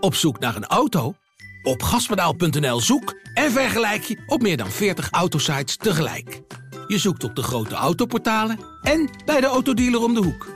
Op 0.00 0.14
zoek 0.14 0.38
naar 0.38 0.56
een 0.56 0.66
auto? 0.66 1.14
Op 1.62 1.82
gaspedaal.nl 1.82 2.80
zoek 2.80 3.14
en 3.34 3.50
vergelijk 3.50 4.02
je 4.02 4.22
op 4.26 4.42
meer 4.42 4.56
dan 4.56 4.70
40 4.70 5.10
autosites 5.10 5.76
tegelijk. 5.76 6.42
Je 6.86 6.98
zoekt 6.98 7.24
op 7.24 7.34
de 7.34 7.42
grote 7.42 7.74
autoportalen 7.74 8.58
en 8.82 9.10
bij 9.24 9.40
de 9.40 9.46
autodealer 9.46 10.02
om 10.02 10.14
de 10.14 10.22
hoek. 10.22 10.46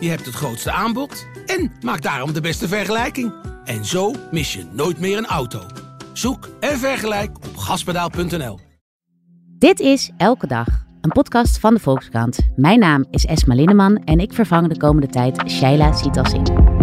Je 0.00 0.08
hebt 0.08 0.26
het 0.26 0.34
grootste 0.34 0.70
aanbod 0.70 1.26
en 1.46 1.72
maakt 1.80 2.02
daarom 2.02 2.32
de 2.32 2.40
beste 2.40 2.68
vergelijking. 2.68 3.32
En 3.64 3.84
zo 3.84 4.14
mis 4.30 4.52
je 4.52 4.64
nooit 4.72 5.00
meer 5.00 5.18
een 5.18 5.26
auto. 5.26 5.62
Zoek 6.12 6.48
en 6.60 6.78
vergelijk 6.78 7.36
op 7.36 7.56
gaspedaal.nl. 7.56 8.58
Dit 9.58 9.80
is 9.80 10.10
Elke 10.16 10.46
Dag, 10.46 10.68
een 11.00 11.10
podcast 11.10 11.58
van 11.58 11.74
de 11.74 11.80
Volkskrant. 11.80 12.38
Mijn 12.56 12.78
naam 12.78 13.06
is 13.10 13.24
Esma 13.24 13.54
Linneman 13.54 13.96
en 13.96 14.18
ik 14.18 14.32
vervang 14.32 14.68
de 14.68 14.76
komende 14.76 15.06
tijd 15.06 15.50
Shaila 15.50 15.92
Sitalsing. 15.92 16.79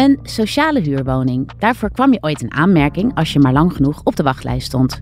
Een 0.00 0.18
sociale 0.22 0.80
huurwoning. 0.80 1.50
Daarvoor 1.58 1.90
kwam 1.90 2.12
je 2.12 2.22
ooit 2.22 2.42
in 2.42 2.52
aanmerking 2.52 3.14
als 3.14 3.32
je 3.32 3.38
maar 3.38 3.52
lang 3.52 3.72
genoeg 3.72 4.00
op 4.04 4.16
de 4.16 4.22
wachtlijst 4.22 4.66
stond. 4.66 5.00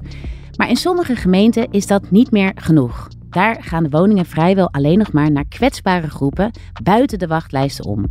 Maar 0.57 0.69
in 0.69 0.77
sommige 0.77 1.17
gemeenten 1.17 1.71
is 1.71 1.87
dat 1.87 2.11
niet 2.11 2.31
meer 2.31 2.53
genoeg. 2.55 3.09
Daar 3.31 3.57
gaan 3.61 3.83
de 3.83 3.89
woningen 3.89 4.27
vrijwel 4.27 4.73
alleen 4.73 4.99
nog 4.99 5.13
maar 5.13 5.31
naar 5.31 5.45
kwetsbare 5.49 6.11
groepen 6.11 6.51
buiten 6.83 7.19
de 7.19 7.27
wachtlijsten 7.27 7.85
om. 7.85 8.07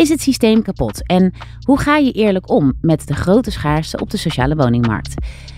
Is 0.00 0.08
het 0.08 0.20
systeem 0.20 0.62
kapot? 0.62 1.06
En 1.06 1.32
hoe 1.66 1.78
ga 1.78 1.96
je 1.96 2.12
eerlijk 2.12 2.50
om 2.50 2.72
met 2.80 3.06
de 3.06 3.14
grote 3.14 3.50
schaarste 3.50 3.98
op 4.00 4.10
de 4.10 4.16
sociale 4.16 4.56
woningmarkt? 4.56 5.14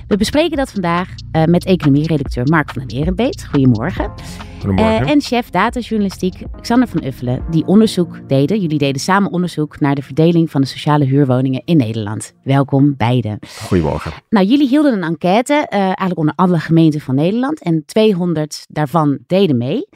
We 0.09 0.16
bespreken 0.16 0.56
dat 0.56 0.70
vandaag 0.70 1.09
uh, 1.37 1.45
met 1.45 1.64
economieredacteur 1.64 2.47
Mark 2.47 2.70
van 2.70 2.86
den 2.86 2.98
Eerenbeet. 2.98 3.47
Goedemorgen. 3.50 4.12
Goedemorgen. 4.60 5.02
Uh, 5.02 5.10
en 5.10 5.20
chef 5.20 5.50
datajournalistiek 5.50 6.34
Xander 6.60 6.88
van 6.88 7.05
Uffelen, 7.05 7.45
die 7.50 7.66
onderzoek 7.66 8.28
deden. 8.28 8.60
Jullie 8.60 8.78
deden 8.78 9.00
samen 9.00 9.33
onderzoek 9.33 9.80
naar 9.80 9.95
de 9.95 10.02
verdeling 10.02 10.50
van 10.50 10.61
de 10.61 10.66
sociale 10.66 11.05
huurwoningen 11.05 11.62
in 11.64 11.77
Nederland. 11.77 12.33
Welkom 12.42 12.95
beiden. 12.97 13.38
Goedemorgen. 13.67 14.12
Nou, 14.28 14.47
jullie 14.47 14.69
hielden 14.69 14.92
een 14.92 15.02
enquête, 15.02 15.52
uh, 15.52 15.78
eigenlijk 15.80 16.19
onder 16.19 16.34
alle 16.36 16.58
gemeenten 16.58 17.00
van 17.00 17.14
Nederland. 17.14 17.62
En 17.62 17.83
200 17.86 18.64
daarvan 18.69 19.19
deden 19.27 19.56
mee. 19.56 19.89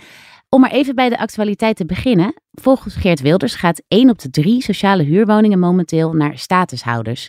Om 0.49 0.61
maar 0.61 0.71
even 0.71 0.95
bij 0.95 1.09
de 1.09 1.19
actualiteit 1.19 1.77
te 1.77 1.87
beginnen. 1.87 2.35
Volgens 2.51 2.95
Geert 2.95 3.21
Wilders 3.21 3.55
gaat 3.55 3.83
1 3.89 4.11
op 4.11 4.19
de 4.19 4.31
3 4.31 4.63
sociale 4.63 5.03
huurwoningen 5.03 5.59
momenteel 5.59 6.13
naar 6.13 6.39
statushouders. 6.39 7.29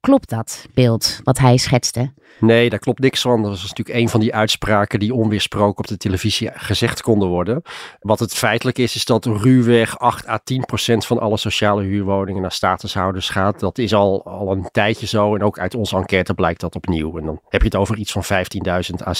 Klopt 0.00 0.28
dat 0.28 0.66
beeld 0.74 1.20
wat 1.24 1.38
hij 1.38 1.56
schetste? 1.56 2.12
Nee, 2.40 2.70
daar 2.70 2.78
klopt 2.78 3.00
niks 3.00 3.20
van. 3.20 3.42
Dat 3.42 3.50
was 3.50 3.68
natuurlijk 3.68 3.98
een 3.98 4.08
van 4.08 4.20
die 4.20 4.34
uitspraken 4.34 4.98
die 4.98 5.14
onweersproken 5.14 5.78
op 5.78 5.86
de 5.86 5.96
televisie 5.96 6.50
gezegd 6.54 7.02
konden 7.02 7.28
worden. 7.28 7.62
Wat 8.00 8.18
het 8.18 8.34
feitelijk 8.34 8.78
is, 8.78 8.94
is 8.94 9.04
dat 9.04 9.24
ruwweg 9.24 9.98
8 9.98 10.28
à 10.28 10.38
10 10.44 10.64
procent 10.64 11.06
van 11.06 11.18
alle 11.18 11.36
sociale 11.36 11.82
huurwoningen 11.82 12.42
naar 12.42 12.52
statushouders 12.52 13.28
gaat. 13.28 13.60
Dat 13.60 13.78
is 13.78 13.94
al, 13.94 14.24
al 14.24 14.52
een 14.52 14.68
tijdje 14.70 15.06
zo 15.06 15.34
en 15.34 15.42
ook 15.42 15.58
uit 15.58 15.74
onze 15.74 15.96
enquête 15.96 16.34
blijkt 16.34 16.60
dat 16.60 16.74
opnieuw. 16.74 17.18
En 17.18 17.24
dan 17.24 17.40
heb 17.48 17.60
je 17.60 17.66
het 17.66 17.76
over 17.76 17.96
iets 17.96 18.12
van 18.12 18.24
15.000 18.24 19.06
à 19.06 19.12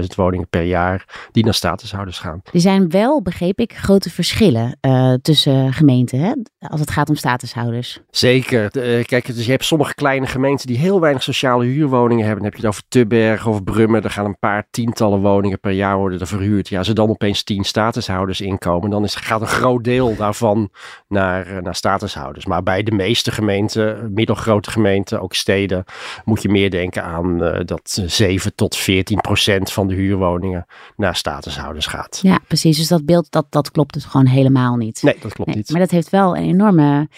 17.000 0.00 0.06
woningen 0.16 0.48
per 0.48 0.62
jaar 0.62 1.28
die 1.32 1.44
naar 1.44 1.54
statushouders 1.54 2.18
gaan. 2.18 2.42
Er 2.52 2.60
zijn 2.60 2.90
wel, 2.90 3.22
begreep 3.22 3.58
ik, 3.58 3.72
grote 3.76 4.10
verschillen 4.10 4.78
uh, 4.80 5.14
tussen 5.22 5.72
gemeenten 5.72 6.18
hè? 6.20 6.32
als 6.58 6.80
het 6.80 6.90
gaat 6.90 7.08
om 7.08 7.14
statushouders. 7.14 8.00
Zeker. 8.10 8.62
Uh, 8.76 9.04
kijk, 9.04 9.26
dus 9.26 9.44
je 9.44 9.50
hebt 9.50 9.64
sommige 9.64 9.94
kleine 9.94 10.26
gemeenten 10.26 10.66
die 10.66 10.78
heel 10.78 11.00
weinig 11.00 11.22
sociale 11.22 11.64
huurwoningen 11.64 12.26
hebben. 12.26 12.42
Dan 12.42 12.52
heb 12.52 12.59
je 12.59 12.59
het 12.60 12.68
over 12.68 12.82
Tubberg 12.88 13.46
of 13.46 13.64
Brummen. 13.64 14.02
Er 14.02 14.10
gaan 14.10 14.24
een 14.24 14.38
paar 14.38 14.66
tientallen 14.70 15.20
woningen 15.20 15.60
per 15.60 15.72
jaar 15.72 15.96
worden 15.96 16.20
er 16.20 16.26
verhuurd. 16.26 16.68
Ja, 16.68 16.78
als 16.78 16.88
er 16.88 16.94
dan 16.94 17.08
opeens 17.08 17.42
tien 17.42 17.64
statushouders 17.64 18.40
inkomen, 18.40 18.90
dan 18.90 19.04
is, 19.04 19.14
gaat 19.14 19.40
een 19.40 19.46
groot 19.46 19.84
deel 19.84 20.16
daarvan 20.16 20.70
naar, 21.08 21.62
naar 21.62 21.74
statushouders. 21.74 22.46
Maar 22.46 22.62
bij 22.62 22.82
de 22.82 22.92
meeste 22.92 23.30
gemeenten, 23.30 24.12
middelgrote 24.12 24.70
gemeenten, 24.70 25.20
ook 25.20 25.34
steden, 25.34 25.84
moet 26.24 26.42
je 26.42 26.48
meer 26.48 26.70
denken 26.70 27.04
aan 27.04 27.42
uh, 27.42 27.60
dat 27.64 28.02
7 28.06 28.54
tot 28.54 28.76
14 28.76 29.20
procent 29.20 29.72
van 29.72 29.88
de 29.88 29.94
huurwoningen 29.94 30.66
naar 30.96 31.16
statushouders 31.16 31.86
gaat. 31.86 32.18
Ja, 32.22 32.38
precies. 32.46 32.76
Dus 32.76 32.88
dat 32.88 33.04
beeld, 33.04 33.30
dat, 33.30 33.46
dat 33.50 33.70
klopt 33.70 33.94
dus 33.94 34.04
gewoon 34.04 34.26
helemaal 34.26 34.76
niet. 34.76 35.02
Nee, 35.02 35.16
dat 35.20 35.32
klopt 35.32 35.48
nee, 35.48 35.58
niet. 35.58 35.70
Maar 35.70 35.80
dat 35.80 35.90
heeft 35.90 36.10
wel 36.10 36.36
een 36.36 36.42
enorme 36.42 37.08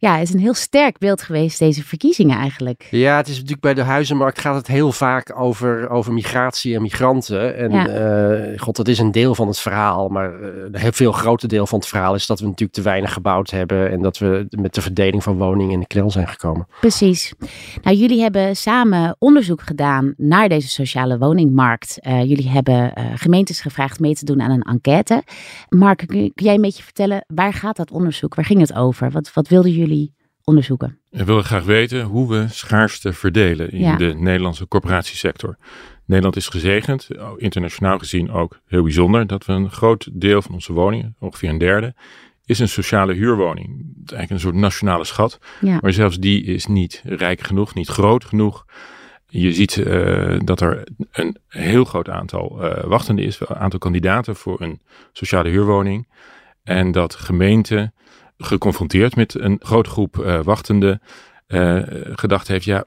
ja, 0.00 0.18
het 0.18 0.28
is 0.28 0.34
een 0.34 0.40
heel 0.40 0.54
sterk 0.54 0.98
beeld 0.98 1.22
geweest, 1.22 1.58
deze 1.58 1.84
verkiezingen 1.84 2.38
eigenlijk. 2.38 2.88
Ja, 2.90 3.16
het 3.16 3.28
is 3.28 3.34
natuurlijk 3.34 3.60
bij 3.60 3.74
de 3.74 3.82
huizenmarkt 3.82 4.40
gaat 4.40 4.54
het 4.54 4.66
heel 4.66 4.92
vaak 4.92 5.40
over, 5.40 5.88
over 5.88 6.12
migratie 6.12 6.74
en 6.74 6.82
migranten. 6.82 7.56
En 7.56 7.70
ja. 7.70 7.88
uh, 7.88 8.58
god, 8.58 8.76
dat 8.76 8.88
is 8.88 8.98
een 8.98 9.10
deel 9.10 9.34
van 9.34 9.46
het 9.46 9.58
verhaal. 9.58 10.08
Maar 10.08 10.40
uh, 10.40 10.46
een 10.64 10.76
heel 10.76 10.92
veel 10.92 11.12
grote 11.12 11.46
deel 11.46 11.66
van 11.66 11.78
het 11.78 11.88
verhaal 11.88 12.14
is 12.14 12.26
dat 12.26 12.40
we 12.40 12.44
natuurlijk 12.46 12.72
te 12.72 12.82
weinig 12.82 13.12
gebouwd 13.12 13.50
hebben. 13.50 13.90
En 13.90 14.02
dat 14.02 14.18
we 14.18 14.46
met 14.50 14.74
de 14.74 14.82
verdeling 14.82 15.22
van 15.22 15.36
woningen 15.36 15.72
in 15.72 15.80
de 15.80 15.86
knel 15.86 16.10
zijn 16.10 16.28
gekomen. 16.28 16.66
Precies. 16.80 17.32
Nou, 17.82 17.96
jullie 17.96 18.20
hebben 18.20 18.56
samen 18.56 19.16
onderzoek 19.18 19.62
gedaan 19.62 20.14
naar 20.16 20.48
deze 20.48 20.68
sociale 20.68 21.18
woningmarkt. 21.18 21.98
Uh, 22.02 22.24
jullie 22.24 22.48
hebben 22.48 22.92
gemeentes 23.14 23.60
gevraagd 23.60 24.00
mee 24.00 24.14
te 24.14 24.24
doen 24.24 24.42
aan 24.42 24.50
een 24.50 24.62
enquête. 24.62 25.22
Mark, 25.68 26.04
kun 26.06 26.32
jij 26.34 26.54
een 26.54 26.60
beetje 26.60 26.82
vertellen, 26.82 27.24
waar 27.26 27.52
gaat 27.52 27.76
dat 27.76 27.90
onderzoek? 27.90 28.34
Waar 28.34 28.44
ging 28.44 28.60
het 28.60 28.74
over? 28.74 29.10
Wat, 29.10 29.32
wat 29.32 29.48
wilden 29.48 29.72
jullie 29.72 29.88
onderzoeken? 30.44 30.98
We 31.08 31.24
willen 31.24 31.44
graag 31.44 31.64
weten 31.64 32.02
hoe 32.02 32.28
we 32.28 32.46
schaarste 32.48 33.12
verdelen 33.12 33.70
in 33.70 33.80
ja. 33.80 33.96
de 33.96 34.14
Nederlandse 34.14 34.68
corporatiesector. 34.68 35.56
Nederland 36.04 36.36
is 36.36 36.48
gezegend, 36.48 37.08
internationaal 37.36 37.98
gezien 37.98 38.30
ook 38.30 38.60
heel 38.66 38.82
bijzonder, 38.82 39.26
dat 39.26 39.46
we 39.46 39.52
een 39.52 39.70
groot 39.70 40.08
deel 40.12 40.42
van 40.42 40.54
onze 40.54 40.72
woningen, 40.72 41.16
ongeveer 41.18 41.48
een 41.48 41.58
derde, 41.58 41.94
is 42.44 42.58
een 42.58 42.68
sociale 42.68 43.14
huurwoning. 43.14 43.68
Eigenlijk 43.96 44.30
een 44.30 44.40
soort 44.40 44.54
nationale 44.54 45.04
schat. 45.04 45.38
Ja. 45.60 45.78
Maar 45.80 45.92
zelfs 45.92 46.18
die 46.18 46.44
is 46.44 46.66
niet 46.66 47.02
rijk 47.04 47.40
genoeg, 47.40 47.74
niet 47.74 47.88
groot 47.88 48.24
genoeg. 48.24 48.66
Je 49.26 49.52
ziet 49.52 49.76
uh, 49.76 50.38
dat 50.44 50.60
er 50.60 50.84
een 51.12 51.36
heel 51.48 51.84
groot 51.84 52.08
aantal 52.08 52.64
uh, 52.64 52.84
wachtenden 52.84 53.24
is, 53.24 53.40
een 53.40 53.56
aantal 53.56 53.78
kandidaten 53.78 54.36
voor 54.36 54.60
een 54.60 54.80
sociale 55.12 55.48
huurwoning. 55.48 56.08
En 56.62 56.92
dat 56.92 57.14
gemeenten 57.14 57.94
geconfronteerd 58.40 59.16
met 59.16 59.40
een 59.40 59.60
grote 59.62 59.90
groep 59.90 60.16
uh, 60.16 60.40
wachtenden 60.42 61.02
uh, 61.48 61.82
gedacht 62.12 62.48
heeft, 62.48 62.64
ja, 62.64 62.84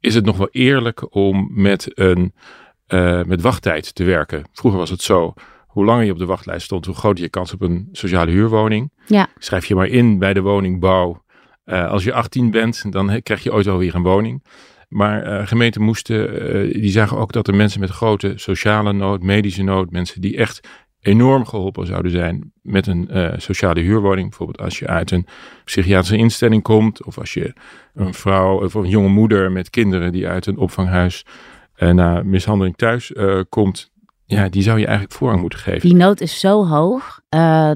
is 0.00 0.14
het 0.14 0.24
nog 0.24 0.36
wel 0.36 0.48
eerlijk 0.50 1.14
om 1.14 1.48
met 1.50 1.90
een 1.94 2.34
uh, 2.88 3.22
met 3.22 3.40
wachttijd 3.40 3.94
te 3.94 4.04
werken? 4.04 4.44
Vroeger 4.52 4.80
was 4.80 4.90
het 4.90 5.02
zo, 5.02 5.34
hoe 5.66 5.84
langer 5.84 6.04
je 6.04 6.12
op 6.12 6.18
de 6.18 6.26
wachtlijst 6.26 6.64
stond, 6.64 6.86
hoe 6.86 6.94
groter 6.94 7.24
je 7.24 7.30
kans 7.30 7.52
op 7.52 7.60
een 7.60 7.88
sociale 7.92 8.30
huurwoning. 8.30 8.92
Ja. 9.06 9.28
Schrijf 9.38 9.66
je 9.66 9.74
maar 9.74 9.86
in 9.86 10.18
bij 10.18 10.32
de 10.34 10.40
woningbouw. 10.40 11.22
als 11.64 12.04
je 12.04 12.12
18 12.12 12.50
bent, 12.50 12.92
dan 12.92 13.22
krijg 13.22 13.42
je 13.42 13.52
ooit 13.52 13.66
wel 13.66 13.78
weer 13.78 13.94
een 13.94 14.02
woning. 14.02 14.44
Maar 14.88 15.46
gemeenten 15.46 15.82
moesten, 15.82 16.72
die 16.72 16.90
zagen 16.90 17.16
ook 17.16 17.32
dat 17.32 17.48
er 17.48 17.54
mensen 17.54 17.80
met 17.80 17.90
grote 17.90 18.32
sociale 18.36 18.92
nood, 18.92 19.22
medische 19.22 19.62
nood, 19.62 19.90
mensen 19.90 20.20
die 20.20 20.36
echt 20.36 20.68
enorm 21.02 21.46
geholpen 21.46 21.86
zouden 21.86 22.10
zijn 22.10 22.52
met 22.62 22.86
een 22.86 23.08
uh, 23.12 23.32
sociale 23.36 23.80
huurwoning. 23.80 24.28
Bijvoorbeeld 24.28 24.60
als 24.60 24.78
je 24.78 24.86
uit 24.86 25.10
een 25.10 25.26
psychiatrische 25.64 26.16
instelling 26.16 26.62
komt, 26.62 27.04
of 27.04 27.18
als 27.18 27.34
je 27.34 27.52
een 27.94 28.14
vrouw 28.14 28.64
of 28.64 28.74
een 28.74 28.88
jonge 28.88 29.08
moeder 29.08 29.52
met 29.52 29.70
kinderen 29.70 30.12
die 30.12 30.28
uit 30.28 30.46
een 30.46 30.58
opvanghuis 30.58 31.24
uh, 31.78 31.90
na 31.90 32.22
mishandeling 32.22 32.76
thuis 32.76 33.10
uh, 33.10 33.40
komt. 33.48 33.90
Ja, 34.24 34.48
die 34.48 34.62
zou 34.62 34.78
je 34.78 34.86
eigenlijk 34.86 35.16
voorrang 35.16 35.40
moeten 35.40 35.58
geven. 35.58 35.80
Die 35.80 35.94
nood 35.94 36.20
is 36.20 36.40
zo 36.40 36.66
hoog 36.66 37.20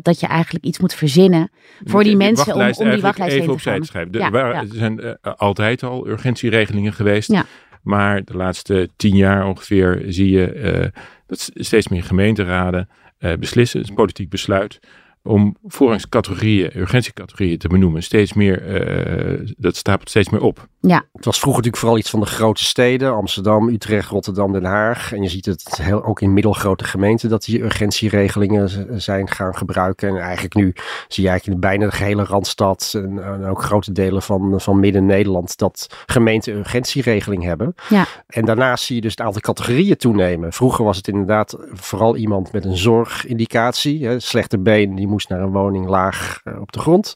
dat 0.03 0.21
je 0.21 0.27
eigenlijk 0.27 0.65
iets 0.65 0.79
moet 0.79 0.95
verzinnen 0.95 1.51
voor 1.85 2.03
die 2.03 2.17
mensen 2.17 2.55
om, 2.55 2.71
om 2.77 2.91
die 2.91 3.01
wachtlijst 3.01 3.37
even 3.37 3.53
opzij 3.53 3.81
te 3.81 3.87
schrijven. 3.87 4.13
De, 4.13 4.19
ja, 4.19 4.31
waar, 4.31 4.53
ja. 4.53 4.61
Er 4.61 4.69
zijn 4.71 5.19
altijd 5.21 5.83
al 5.83 6.09
urgentieregelingen 6.09 6.93
geweest. 6.93 7.33
Ja. 7.33 7.45
Maar 7.83 8.25
de 8.25 8.37
laatste 8.37 8.89
tien 8.97 9.17
jaar 9.17 9.47
ongeveer 9.47 10.03
zie 10.07 10.31
je 10.31 10.93
dat 11.27 11.51
steeds 11.55 11.89
meer 11.89 12.03
gemeenteraden 12.05 12.89
beslissen, 13.19 13.79
het 13.79 13.89
is 13.89 13.89
een 13.89 14.01
politiek 14.03 14.29
besluit, 14.29 14.79
om 15.27 15.57
voorrangscategorieën, 15.67 16.71
urgentiecategorieën 16.79 17.59
te 17.59 17.69
benoemen. 17.69 18.03
Steeds 18.03 18.33
meer, 18.33 18.87
uh, 18.87 19.49
dat 19.57 19.77
stapelt 19.77 20.09
steeds 20.09 20.29
meer 20.29 20.43
op. 20.43 20.69
Ja. 20.81 21.05
Het 21.13 21.25
was 21.25 21.39
vroeger 21.39 21.63
natuurlijk 21.63 21.77
vooral 21.77 21.99
iets 21.99 22.11
van 22.11 22.21
de 22.21 22.27
grote 22.27 22.65
steden, 22.65 23.15
Amsterdam, 23.15 23.69
Utrecht, 23.69 24.11
Rotterdam, 24.11 24.53
Den 24.53 24.65
Haag. 24.65 25.13
En 25.13 25.23
je 25.23 25.29
ziet 25.29 25.47
het 25.47 25.79
heel, 25.83 26.05
ook 26.05 26.21
in 26.21 26.33
middelgrote 26.33 26.85
gemeenten 26.85 27.29
dat 27.29 27.45
die 27.45 27.63
urgentieregelingen 27.63 29.01
zijn 29.01 29.29
gaan 29.29 29.57
gebruiken. 29.57 30.09
En 30.09 30.17
eigenlijk 30.17 30.55
nu 30.55 30.73
zie 31.09 31.23
je 31.23 31.29
eigenlijk 31.29 31.47
in 31.47 31.69
bijna 31.69 31.85
de 31.85 31.97
gehele 31.97 32.25
Randstad 32.25 32.93
en, 32.95 33.25
en 33.25 33.45
ook 33.45 33.63
grote 33.63 33.93
delen 33.93 34.23
van, 34.23 34.61
van 34.61 34.81
Midden-Nederland 34.81 35.59
dat 35.59 36.05
gemeenten 36.07 36.57
urgentieregeling 36.57 37.43
hebben. 37.43 37.75
Ja. 37.89 38.07
En 38.27 38.45
daarnaast 38.45 38.85
zie 38.85 38.97
je 38.97 39.03
dus 39.03 39.11
het 39.11 39.21
aantal 39.21 39.41
categorieën 39.41 39.97
toenemen. 39.97 40.53
Vroeger 40.53 40.85
was 40.85 40.97
het 40.97 41.09
inderdaad 41.09 41.57
vooral 41.73 42.17
iemand 42.17 42.53
met 42.53 42.65
een 42.65 42.77
zorgindicatie, 42.77 44.07
hè, 44.07 44.21
slechte 44.21 44.59
been, 44.59 44.95
die 44.95 45.07
naar 45.25 45.41
een 45.41 45.53
woning 45.53 45.89
laag 45.89 46.41
uh, 46.45 46.61
op 46.61 46.73
de 46.73 46.79
grond. 46.79 47.15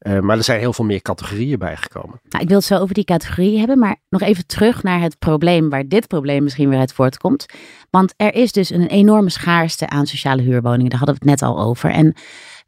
Uh, 0.00 0.20
maar 0.20 0.36
er 0.36 0.44
zijn 0.44 0.60
heel 0.60 0.72
veel 0.72 0.84
meer 0.84 1.02
categorieën 1.02 1.58
bijgekomen. 1.58 2.20
Nou, 2.28 2.42
ik 2.42 2.48
wil 2.48 2.58
het 2.58 2.66
zo 2.66 2.78
over 2.78 2.94
die 2.94 3.04
categorieën 3.04 3.58
hebben, 3.58 3.78
maar 3.78 3.96
nog 4.08 4.20
even 4.20 4.46
terug 4.46 4.82
naar 4.82 5.00
het 5.00 5.18
probleem 5.18 5.70
waar 5.70 5.88
dit 5.88 6.06
probleem 6.06 6.42
misschien 6.42 6.68
weer 6.68 6.78
uit 6.78 6.92
voortkomt. 6.92 7.46
Want 7.90 8.14
er 8.16 8.34
is 8.34 8.52
dus 8.52 8.70
een 8.70 8.86
enorme 8.86 9.30
schaarste 9.30 9.88
aan 9.88 10.06
sociale 10.06 10.42
huurwoningen, 10.42 10.90
daar 10.90 10.98
hadden 10.98 11.18
we 11.18 11.30
het 11.30 11.40
net 11.40 11.48
al 11.48 11.60
over. 11.60 11.90
En 11.90 12.14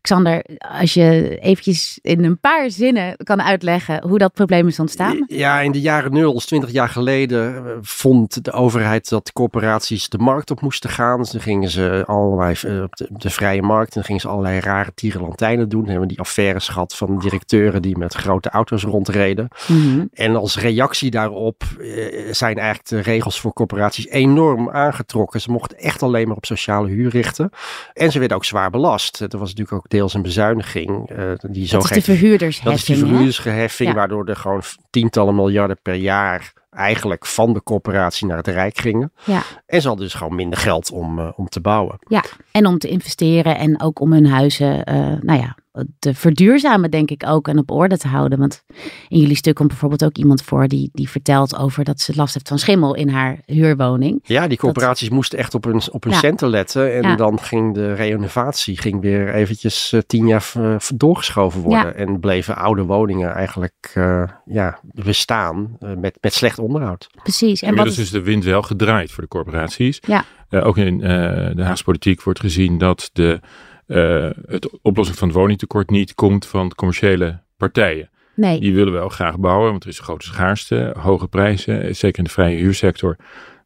Xander, 0.06 0.44
als 0.81 0.94
je 0.94 1.38
eventjes 1.41 1.99
in 2.03 2.25
een 2.25 2.38
paar 2.38 2.70
zinnen 2.70 3.17
kan 3.25 3.43
uitleggen 3.43 4.03
hoe 4.08 4.19
dat 4.19 4.32
probleem 4.32 4.67
is 4.67 4.81
ontstaan. 4.81 5.25
Ja, 5.26 5.61
in 5.61 5.73
de 5.73 5.81
jaren 5.81 6.12
nul, 6.12 6.32
dus 6.32 6.47
twintig 6.47 6.70
jaar 6.70 6.88
geleden, 6.88 7.56
eh, 7.56 7.73
vond 7.81 8.44
de 8.44 8.53
overheid 8.53 9.08
dat 9.08 9.32
corporaties 9.32 10.08
de 10.08 10.19
markt 10.19 10.50
op 10.50 10.61
moesten 10.61 10.91
gaan. 10.91 11.19
Dus 11.19 11.31
dan 11.31 11.41
gingen 11.41 11.70
ze 11.70 12.05
allerlei 12.06 12.55
eh, 12.62 12.82
op 12.82 12.97
de, 12.97 13.08
de, 13.11 13.31
vrije 13.31 13.62
markt, 13.62 13.88
en 13.88 13.94
dan 13.94 14.05
gingen 14.05 14.20
ze 14.20 14.29
allerlei 14.29 14.61
rare 14.61 14.94
tierenlantijnen 14.94 15.69
doen. 15.69 15.81
Dan 15.81 15.91
hebben 15.91 16.09
we 16.09 16.14
die 16.14 16.25
affaires 16.25 16.69
gehad 16.69 16.97
van 16.97 17.19
directeuren 17.19 17.82
die 17.82 17.99
met 17.99 18.14
grote 18.14 18.50
auto's 18.50 18.82
rondreden. 18.82 19.49
Mm 19.67 20.09
En 20.12 20.37
als 20.37 20.59
reactie 20.59 21.11
daarop 21.11 21.62
eh, 21.81 22.32
zijn 22.32 22.59
eigenlijk 22.59 22.88
de 22.88 23.00
regels 23.00 23.41
voor 23.41 23.52
corporaties 23.52 24.09
enorm 24.09 24.70
aangetrokken. 24.70 25.41
Ze 25.41 25.50
mochten 25.50 25.79
echt 25.79 26.02
alleen 26.02 26.29
maar 26.29 26.37
op 26.37 26.47
sociale 26.47 26.88
huur 26.88 27.11
richten. 27.11 27.50
En 27.93 28.12
ze 28.12 28.19
werden 28.19 28.37
ook 28.37 28.44
zwaar 28.44 28.70
belast. 28.70 29.20
Er 29.20 29.38
was 29.38 29.55
natuurlijk 29.55 29.73
ook 29.73 29.91
deels 29.96 30.14
een 30.14 30.22
bezuiniging. 30.22 31.10
Uh, 31.10 31.19
die 31.50 31.69
dat 31.69 31.84
is 31.84 31.90
de 31.90 32.02
verhuurdersheffing. 32.02 32.64
Dat 32.64 32.75
is 32.75 32.84
de 32.84 32.96
verhuurdersheffing, 32.96 33.94
waardoor 33.94 34.26
er 34.28 34.37
gewoon 34.37 34.62
tientallen 34.90 35.34
miljarden 35.34 35.78
per 35.82 35.94
jaar 35.94 36.52
eigenlijk 36.70 37.26
van 37.26 37.52
de 37.52 37.62
corporatie 37.62 38.26
naar 38.26 38.37
het 38.37 38.46
Rijk 38.46 38.78
gingen. 38.78 39.12
Ja. 39.25 39.43
En 39.66 39.81
ze 39.81 39.88
hadden 39.88 40.06
dus 40.06 40.14
gewoon 40.14 40.34
minder 40.34 40.58
geld 40.58 40.90
om, 40.90 41.19
uh, 41.19 41.28
om 41.37 41.48
te 41.48 41.60
bouwen. 41.60 41.98
Ja, 42.08 42.25
en 42.50 42.66
om 42.66 42.78
te 42.78 42.88
investeren 42.88 43.58
en 43.58 43.81
ook 43.81 44.00
om 44.00 44.12
hun 44.12 44.26
huizen, 44.26 44.93
uh, 44.93 44.94
nou 45.20 45.40
ja, 45.40 45.56
te 45.99 46.14
verduurzamen, 46.14 46.90
denk 46.90 47.11
ik 47.11 47.23
ook, 47.26 47.49
en 47.49 47.58
op 47.58 47.70
orde 47.70 47.99
te 47.99 48.08
houden. 48.08 48.38
Want 48.38 48.64
in 49.08 49.19
jullie 49.19 49.37
stuk 49.37 49.55
komt 49.55 49.69
bijvoorbeeld 49.69 50.05
ook 50.05 50.17
iemand 50.17 50.43
voor 50.43 50.69
die, 50.69 50.90
die 50.93 51.08
vertelt 51.08 51.56
over 51.56 51.84
dat 51.84 52.00
ze 52.00 52.12
last 52.17 52.34
heeft 52.34 52.49
van 52.49 52.58
schimmel 52.58 52.94
in 52.94 53.08
haar 53.08 53.38
huurwoning. 53.44 54.20
Ja, 54.23 54.49
die 54.49 54.58
corporaties 54.58 55.08
moesten 55.08 55.38
echt 55.38 55.55
op 55.55 55.64
hun, 55.64 55.81
op 55.90 56.05
hun 56.05 56.14
centen 56.14 56.49
letten. 56.49 57.02
En 57.02 57.17
dan 57.17 57.40
ging 57.40 57.75
de 57.75 57.94
renovatie 57.94 58.78
ging 58.78 59.00
weer 59.00 59.34
eventjes 59.34 59.93
uh, 59.93 60.00
tien 60.06 60.26
jaar 60.26 60.52
doorgeschoven 60.94 61.61
worden. 61.61 61.96
En 61.96 62.20
bleven 62.20 62.56
oude 62.56 62.82
woningen 62.82 63.34
eigenlijk 63.34 63.93
uh, 63.94 64.23
ja, 64.44 64.81
bestaan 64.82 65.76
uh, 65.81 65.90
met, 65.96 66.19
met 66.20 66.34
slecht 66.34 66.58
onderhoud. 66.58 67.06
Precies. 67.23 67.62
En 67.62 67.69
Inmiddels 67.69 67.99
is... 67.99 68.05
is 68.05 68.11
de 68.11 68.23
wind 68.23 68.44
wel 68.44 68.62
gedraaid 68.62 69.11
voor 69.11 69.23
de 69.23 69.28
corporaties. 69.28 70.00
Ja. 70.06 70.25
ook 70.50 70.76
in 70.76 70.99
de 70.99 71.62
Haagse 71.62 71.84
politiek 71.84 72.23
wordt 72.23 72.40
gezien 72.40 72.78
dat 72.78 73.11
de 73.12 73.40
uh, 73.87 74.31
het 74.47 74.81
oplossing 74.83 75.19
van 75.19 75.29
het 75.29 75.37
woningtekort 75.37 75.91
niet 75.91 76.15
komt 76.15 76.47
van 76.47 76.75
commerciële 76.75 77.43
partijen. 77.56 78.11
Nee. 78.35 78.61
Die 78.61 78.75
willen 78.75 78.93
wel 78.93 79.09
graag 79.09 79.38
bouwen, 79.38 79.71
want 79.71 79.83
er 79.83 79.88
is 79.88 79.99
een 79.99 80.05
grote 80.05 80.27
schaarste, 80.27 80.94
hoge 80.99 81.29
prijzen, 81.29 81.97
zeker 81.97 82.19
in 82.19 82.25
de 82.25 82.31
vrije 82.31 82.56
huursector 82.56 83.17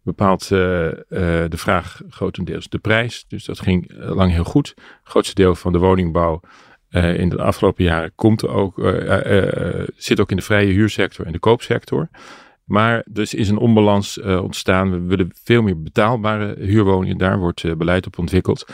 bepaalt 0.03 0.51
uh, 0.51 0.87
uh, 0.87 0.93
de 1.09 1.57
vraag 1.57 2.01
grotendeels 2.09 2.69
de 2.69 2.79
prijs. 2.79 3.25
Dus 3.29 3.45
dat 3.45 3.61
ging 3.61 3.93
lang 3.97 4.33
heel 4.33 4.45
goed. 4.45 4.69
Het 4.77 4.87
grootste 5.03 5.35
deel 5.35 5.55
van 5.55 5.73
de 5.73 5.79
woningbouw 5.79 6.41
uh, 6.91 7.19
in 7.19 7.29
de 7.29 7.43
afgelopen 7.43 7.85
jaren 7.85 8.13
komt 8.15 8.47
ook, 8.47 8.75
zit 9.97 10.21
ook 10.21 10.31
in 10.31 10.37
de 10.37 10.43
vrije 10.43 10.73
huursector 10.73 11.27
en 11.27 11.33
de 11.33 11.39
koopsector. 11.39 12.09
Maar 12.65 13.05
dus 13.11 13.35
is 13.35 13.49
een 13.49 13.59
onbalans 13.59 14.21
ontstaan. 14.21 14.91
We 14.91 14.99
willen 14.99 15.31
veel 15.45 15.63
meer 15.63 15.83
betaalbare 15.83 16.57
huurwoningen. 16.59 17.19
Daar 17.19 17.39
wordt 17.39 17.79
beleid 17.79 18.07
op 18.07 18.19
ontwikkeld. 18.19 18.65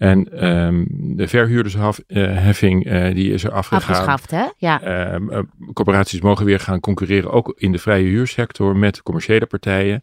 En 0.00 0.50
um, 0.50 0.86
de 0.90 1.28
verhuurdersheffing 1.28 2.86
uh, 2.86 3.14
die 3.14 3.32
is 3.32 3.44
er 3.44 3.52
afgegaan. 3.52 3.90
Afgeschaft, 3.90 4.30
hè? 4.30 4.46
Ja. 4.56 5.14
Um, 5.14 5.50
corporaties 5.72 6.20
mogen 6.20 6.44
weer 6.44 6.60
gaan 6.60 6.80
concurreren, 6.80 7.30
ook 7.30 7.54
in 7.56 7.72
de 7.72 7.78
vrije 7.78 8.08
huursector, 8.08 8.76
met 8.76 9.02
commerciële 9.02 9.46
partijen. 9.46 10.00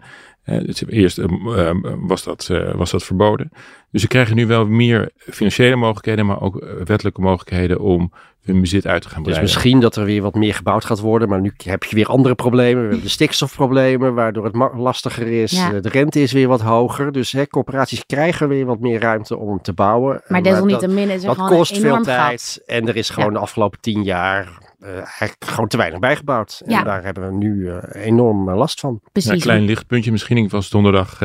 Eerst 0.88 1.18
uh, 1.18 1.72
was, 2.00 2.24
dat, 2.24 2.48
was 2.76 2.92
dat 2.92 3.04
verboden. 3.04 3.52
Dus 3.92 4.02
ze 4.02 4.08
krijgen 4.08 4.36
nu 4.36 4.48
wel 4.48 4.66
meer 4.66 5.12
financiële 5.18 5.76
mogelijkheden, 5.76 6.26
maar 6.26 6.42
ook 6.42 6.66
wettelijke 6.86 7.22
mogelijkheden 7.22 7.80
om 7.80 8.12
hun 8.48 8.62
bezit 8.62 8.88
uit 8.88 9.02
te 9.02 9.10
gaan 9.10 9.22
breiden. 9.22 9.46
Dus 9.46 9.54
misschien 9.54 9.80
dat 9.80 9.96
er 9.96 10.06
weer 10.06 10.22
wat 10.22 10.36
meer 10.36 10.54
gebouwd 10.54 10.86
gaat 10.86 11.00
worden, 11.00 11.30
maar 11.30 11.42
nu 11.42 11.54
heb 11.58 11.84
je 11.84 11.96
weer 11.96 12.08
andere 12.08 12.36
problemen. 12.36 12.76
We 12.76 12.88
hebben 12.88 13.04
de 13.04 13.10
stikstofproblemen, 13.10 14.14
waardoor 14.14 14.46
het 14.46 14.56
lastiger 14.76 15.28
is. 15.28 15.52
Ja. 15.52 15.70
De 15.70 15.90
rente 15.90 16.22
is 16.22 16.32
weer 16.32 16.48
wat 16.48 16.62
hoger, 16.62 17.12
dus 17.12 17.32
hè, 17.32 17.48
corporaties 17.48 18.06
krijgen 18.06 18.48
weer 18.48 18.66
wat 18.66 18.80
meer 18.80 19.00
ruimte 19.00 19.38
om 19.38 19.62
te 19.62 19.74
bouwen. 19.74 20.22
Maar 20.28 20.44
desalniettemin 20.44 21.10
is 21.10 21.24
er 21.24 21.36
dat 21.36 21.48
kost 21.48 21.78
veel 21.78 22.02
tijd 22.02 22.64
en 22.66 22.88
er 22.88 22.96
is 22.96 23.10
gewoon 23.10 23.34
de 23.34 23.40
afgelopen 23.40 23.80
tien 23.80 24.04
jaar 24.04 24.67
uh, 24.88 24.94
eigenlijk 24.96 25.46
gewoon 25.46 25.68
te 25.68 25.78
weinig 25.78 26.00
bijgebouwd. 26.00 26.62
En 26.66 26.84
daar 26.84 27.04
hebben 27.04 27.28
we 27.28 27.34
nu 27.34 27.56
uh, 27.56 27.78
enorm 27.92 28.50
uh, 28.50 28.56
last 28.56 28.80
van. 28.80 29.02
Precies. 29.12 29.32
een 29.32 29.40
klein 29.40 29.64
lichtpuntje 29.64 30.12
misschien. 30.12 30.38
Ik 30.38 30.50
was 30.50 30.70
donderdag 30.70 31.22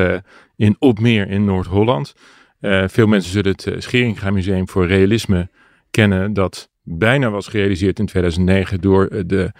in 0.55 0.75
Opmeer 0.79 1.29
in 1.29 1.45
Noord-Holland. 1.45 2.13
veel 2.85 3.07
mensen 3.07 3.31
zullen 3.31 3.51
het 3.51 3.83
Scheringa 3.83 4.31
Museum 4.31 4.69
voor 4.69 4.87
Realisme 4.87 5.49
kennen. 5.91 6.33
Dat 6.33 6.69
bijna 6.81 7.29
was 7.29 7.47
gerealiseerd 7.47 7.99
in 7.99 8.05
2009 8.05 8.81
door 8.81 9.25
de 9.25 9.51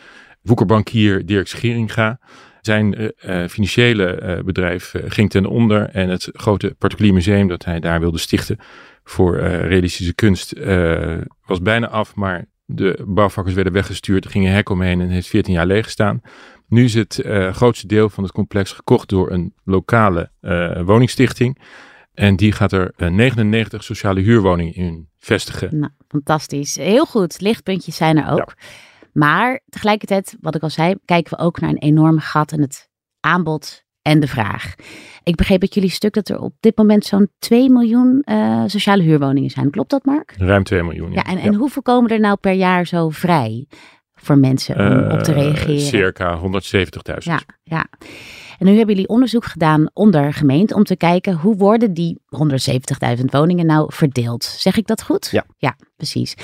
woekerbankier 0.42 1.26
Dirk 1.26 1.48
Scheringa. 1.48 2.20
Zijn 2.62 3.14
financiële 3.50 4.42
bedrijf 4.46 4.94
ging 5.08 5.30
ten 5.30 5.46
onder 5.46 5.90
en 5.90 6.10
het 6.10 6.30
grote 6.34 6.76
particulier 6.78 7.14
museum 7.14 7.48
dat 7.48 7.66
hij 7.66 7.80
daar 7.80 8.00
wilde 8.00 8.18
stichten 8.18 8.58
voor 9.04 9.38
realistische 9.40 10.14
kunst 10.14 10.54
was 11.46 11.62
bijna 11.62 11.88
af, 11.88 12.16
maar 12.16 12.46
de 12.74 13.04
bouwvakkers 13.08 13.56
werden 13.56 13.74
weggestuurd, 13.74 14.28
ging 14.28 14.46
een 14.46 14.52
hek 14.52 14.70
omheen 14.70 15.02
en 15.02 15.10
heeft 15.10 15.28
14 15.28 15.54
jaar 15.54 15.66
leeg 15.66 15.84
gestaan. 15.84 16.22
Nu 16.68 16.84
is 16.84 16.94
het 16.94 17.22
uh, 17.26 17.54
grootste 17.54 17.88
deel 17.88 18.10
van 18.10 18.24
het 18.24 18.32
complex 18.32 18.72
gekocht 18.72 19.10
door 19.10 19.32
een 19.32 19.54
lokale 19.64 20.32
uh, 20.42 20.82
woningstichting. 20.82 21.62
En 22.14 22.36
die 22.36 22.52
gaat 22.52 22.72
er 22.72 22.94
99 22.98 23.80
eh, 23.80 23.86
sociale 23.86 24.22
huurwoningen 24.22 24.74
in 24.74 25.10
vestigen. 25.20 25.80
Nou, 25.80 25.92
fantastisch. 26.08 26.76
Heel 26.76 27.06
goed. 27.06 27.42
Lichtpuntjes 27.42 27.96
zijn 27.96 28.18
er 28.18 28.32
ook. 28.32 28.54
Maar 29.14 29.62
tegelijkertijd, 29.70 30.38
wat 30.42 30.56
ik 30.56 30.62
al 30.62 30.70
zei, 30.70 30.96
kijken 31.06 31.38
we 31.38 31.44
ook 31.44 31.60
naar 31.60 31.70
een 31.70 31.78
enorme 31.78 32.20
gat 32.20 32.52
in 32.52 32.62
het 32.62 32.90
aanbod 33.20 33.83
en 34.04 34.20
de 34.20 34.28
vraag. 34.28 34.76
Ik 35.24 35.36
begreep 35.36 35.62
uit 35.62 35.74
jullie 35.74 35.90
stuk 35.90 36.14
dat 36.14 36.30
er 36.30 36.40
op 36.40 36.54
dit 36.60 36.78
moment 36.78 37.06
zo'n 37.06 37.30
2 37.40 37.70
miljoen 37.70 38.22
uh, 38.26 38.64
sociale 38.66 39.04
huurwoningen 39.04 39.50
zijn. 39.50 39.70
Klopt 39.70 39.90
dat, 39.90 40.06
Mark? 40.06 40.36
Ruim 40.38 40.64
2 40.64 40.84
miljoen. 40.84 41.12
Ja, 41.12 41.24
en, 41.24 41.38
en 41.38 41.54
hoeveel 41.54 41.82
komen 41.82 42.12
er 42.12 42.20
nou 42.20 42.38
per 42.38 42.52
jaar 42.52 42.88
zo 42.88 43.10
vrij 43.10 43.68
voor 44.16 44.38
mensen 44.38 44.76
om 44.76 45.06
uh, 45.06 45.14
op 45.14 45.20
te 45.20 45.34
reageren? 45.34 45.80
Circa 45.80 46.40
170.000. 46.40 46.44
Ja, 47.18 47.42
ja. 47.64 47.86
En 48.60 48.66
nu 48.66 48.78
hebben 48.78 48.96
jullie 48.96 49.10
onderzoek 49.10 49.46
gedaan 49.46 49.90
onder 49.94 50.34
gemeente 50.34 50.76
om 50.76 50.84
te 50.84 50.96
kijken 50.96 51.34
hoe 51.34 51.56
worden 51.56 51.94
die 51.94 52.22
170.000 53.18 53.26
woningen 53.26 53.66
nou 53.66 53.94
verdeeld. 53.94 54.44
Zeg 54.44 54.78
ik 54.78 54.88
dat 54.88 55.04
goed? 55.04 55.30
Ja. 55.32 55.46
Ja, 55.58 55.76
precies. 55.96 56.36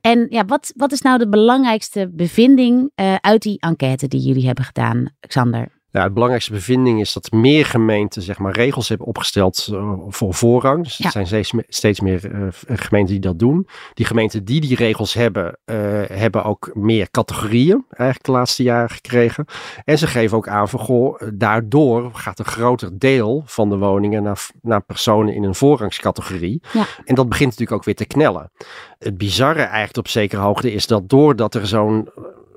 En 0.00 0.26
ja, 0.28 0.44
wat, 0.44 0.72
wat 0.76 0.92
is 0.92 1.00
nou 1.00 1.18
de 1.18 1.28
belangrijkste 1.28 2.10
bevinding 2.12 2.90
uh, 2.94 3.14
uit 3.14 3.42
die 3.42 3.60
enquête 3.60 4.08
die 4.08 4.20
jullie 4.20 4.46
hebben 4.46 4.64
gedaan, 4.64 5.10
Xander? 5.20 5.79
Ja, 5.92 6.02
het 6.02 6.12
belangrijkste 6.12 6.52
bevinding 6.52 7.00
is 7.00 7.12
dat 7.12 7.32
meer 7.32 7.66
gemeenten 7.66 8.22
zeg 8.22 8.38
maar, 8.38 8.52
regels 8.52 8.88
hebben 8.88 9.06
opgesteld 9.06 9.68
uh, 9.72 9.92
voor 10.08 10.34
voorrang. 10.34 10.82
Dus 10.82 10.98
er 10.98 11.10
zijn 11.10 11.26
steeds, 11.26 11.52
steeds 11.68 12.00
meer 12.00 12.30
uh, 12.32 12.48
gemeenten 12.66 13.14
die 13.14 13.22
dat 13.22 13.38
doen. 13.38 13.68
Die 13.94 14.06
gemeenten 14.06 14.44
die 14.44 14.60
die 14.60 14.76
regels 14.76 15.14
hebben, 15.14 15.58
uh, 15.66 15.76
hebben 16.06 16.44
ook 16.44 16.70
meer 16.74 17.10
categorieën 17.10 17.84
eigenlijk 17.88 18.24
de 18.24 18.32
laatste 18.32 18.62
jaren 18.62 18.90
gekregen. 18.90 19.44
En 19.84 19.98
ze 19.98 20.06
geven 20.06 20.36
ook 20.36 20.48
aan 20.48 20.68
van, 20.68 20.80
goh, 20.80 21.20
daardoor 21.34 22.10
gaat 22.12 22.38
een 22.38 22.44
groter 22.44 22.98
deel 22.98 23.42
van 23.46 23.68
de 23.68 23.78
woningen 23.78 24.22
naar, 24.22 24.46
naar 24.62 24.82
personen 24.82 25.34
in 25.34 25.42
een 25.42 25.54
voorrangscategorie. 25.54 26.62
Ja. 26.72 26.84
En 27.04 27.14
dat 27.14 27.28
begint 27.28 27.50
natuurlijk 27.50 27.78
ook 27.78 27.84
weer 27.84 27.94
te 27.94 28.04
knellen. 28.04 28.50
Het 28.98 29.18
bizarre 29.18 29.62
eigenlijk 29.62 29.96
op 29.96 30.08
zekere 30.08 30.42
hoogte 30.42 30.72
is 30.72 30.86
dat 30.86 31.08
doordat 31.08 31.54
er 31.54 31.66
zo'n 31.66 32.08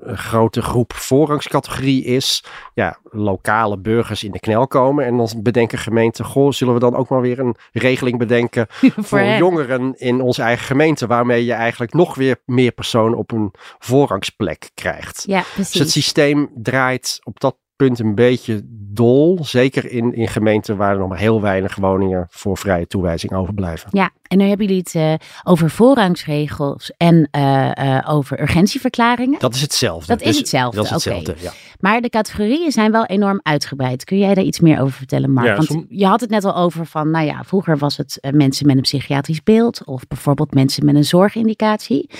grote 0.06 0.62
groep 0.62 0.92
voorrangscategorie 0.92 2.04
is, 2.04 2.44
ja, 2.74 2.98
lokale 3.02 3.78
burgers 3.78 4.24
in 4.24 4.30
de 4.30 4.40
knel 4.40 4.66
komen. 4.66 5.04
En 5.04 5.16
dan 5.16 5.28
bedenken 5.42 5.78
gemeenten, 5.78 6.24
goh, 6.24 6.52
zullen 6.52 6.74
we 6.74 6.80
dan 6.80 6.96
ook 6.96 7.08
maar 7.08 7.20
weer 7.20 7.38
een 7.38 7.56
regeling 7.72 8.18
bedenken 8.18 8.66
voor, 8.96 9.22
jongeren 9.24 9.94
in 9.96 10.20
onze 10.20 10.42
eigen 10.42 10.66
gemeente, 10.66 11.06
waarmee 11.06 11.44
je 11.44 11.52
eigenlijk 11.52 11.92
nog 11.92 12.14
weer 12.14 12.36
meer 12.44 12.72
personen 12.72 13.18
op 13.18 13.32
een 13.32 13.52
voorrangsplek 13.78 14.70
krijgt. 14.74 15.24
Ja, 15.26 15.42
precies. 15.54 15.72
Dus 15.72 15.80
het 15.80 15.90
systeem 15.90 16.50
draait 16.54 17.20
op 17.22 17.40
dat 17.40 17.56
punt 17.84 17.98
een 17.98 18.14
beetje 18.14 18.62
dol. 18.94 19.38
Zeker 19.42 19.90
in, 19.90 20.14
in 20.14 20.28
gemeenten 20.28 20.76
waar 20.76 20.92
er 20.92 20.98
nog 20.98 21.08
maar 21.08 21.18
heel 21.18 21.40
weinig 21.40 21.76
woningen 21.76 22.26
voor 22.30 22.58
vrije 22.58 22.86
toewijzing 22.86 23.32
overblijven. 23.32 23.88
Ja, 23.92 24.10
en 24.22 24.38
nu 24.38 24.44
hebben 24.44 24.66
jullie 24.66 24.82
het 24.84 24.94
uh, 24.94 25.14
over 25.42 25.70
voorrangsregels 25.70 26.92
en 26.96 27.28
uh, 27.36 27.70
uh, 27.74 28.00
over 28.08 28.40
urgentieverklaringen. 28.40 29.38
Dat 29.38 29.54
is 29.54 29.60
hetzelfde. 29.60 30.06
Dat 30.06 30.20
is 30.20 30.26
dus 30.26 30.38
hetzelfde. 30.38 30.76
Dat 30.76 30.84
is 30.84 30.90
hetzelfde, 30.90 31.30
okay. 31.30 31.42
ja. 31.42 31.52
Maar 31.80 32.00
de 32.00 32.08
categorieën 32.08 32.72
zijn 32.72 32.92
wel 32.92 33.04
enorm 33.04 33.40
uitgebreid. 33.42 34.04
Kun 34.04 34.18
jij 34.18 34.34
daar 34.34 34.44
iets 34.44 34.60
meer 34.60 34.80
over 34.80 34.96
vertellen, 34.96 35.32
Mark? 35.32 35.46
Ja, 35.46 35.54
Want 35.54 35.66
som... 35.66 35.86
je 35.88 36.06
had 36.06 36.20
het 36.20 36.30
net 36.30 36.44
al 36.44 36.56
over 36.56 36.86
van, 36.86 37.10
nou 37.10 37.26
ja, 37.26 37.44
vroeger 37.44 37.78
was 37.78 37.96
het 37.96 38.18
mensen 38.30 38.66
met 38.66 38.76
een 38.76 38.82
psychiatrisch 38.82 39.42
beeld 39.42 39.84
of 39.84 40.06
bijvoorbeeld 40.06 40.54
mensen 40.54 40.84
met 40.84 40.94
een 40.94 41.04
zorgindicatie. 41.04 42.10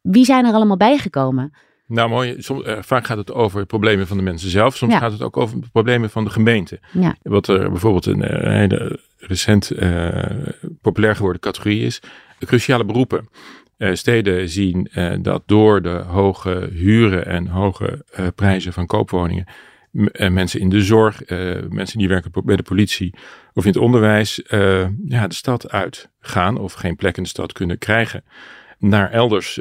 Wie 0.00 0.24
zijn 0.24 0.44
er 0.44 0.52
allemaal 0.52 0.76
bijgekomen? 0.76 1.52
Nou 1.92 2.08
mooi, 2.08 2.34
soms, 2.38 2.66
uh, 2.66 2.78
vaak 2.80 3.06
gaat 3.06 3.16
het 3.16 3.32
over 3.32 3.66
problemen 3.66 4.06
van 4.06 4.16
de 4.16 4.22
mensen 4.22 4.50
zelf. 4.50 4.76
Soms 4.76 4.92
ja. 4.92 4.98
gaat 4.98 5.12
het 5.12 5.22
ook 5.22 5.36
over 5.36 5.58
problemen 5.72 6.10
van 6.10 6.24
de 6.24 6.30
gemeente. 6.30 6.80
Ja. 6.92 7.16
Wat 7.22 7.48
er 7.48 7.70
bijvoorbeeld 7.70 8.06
een, 8.06 8.44
een 8.44 8.52
hele 8.52 9.00
recent 9.18 9.72
uh, 9.72 10.16
populair 10.80 11.16
geworden 11.16 11.40
categorie 11.40 11.80
is. 11.80 12.00
Cruciale 12.44 12.84
beroepen. 12.84 13.28
steden 13.92 14.48
zien 14.48 14.88
dat 15.22 15.42
door 15.46 15.82
de 15.82 16.04
hoge 16.06 16.68
huren 16.72 17.26
en 17.26 17.46
hoge 17.46 18.04
prijzen 18.34 18.72
van 18.72 18.86
koopwoningen 18.86 19.46
mensen 20.30 20.60
in 20.60 20.68
de 20.68 20.82
zorg, 20.82 21.22
mensen 21.68 21.98
die 21.98 22.08
werken 22.08 22.30
bij 22.44 22.56
de 22.56 22.62
politie 22.62 23.14
of 23.52 23.64
in 23.64 23.70
het 23.70 23.80
onderwijs 23.80 24.42
ja, 25.04 25.26
de 25.26 25.34
stad 25.34 25.70
uitgaan 25.70 26.58
of 26.58 26.72
geen 26.72 26.96
plek 26.96 27.16
in 27.16 27.22
de 27.22 27.28
stad 27.28 27.52
kunnen 27.52 27.78
krijgen 27.78 28.24
naar 28.82 29.10
elders 29.10 29.58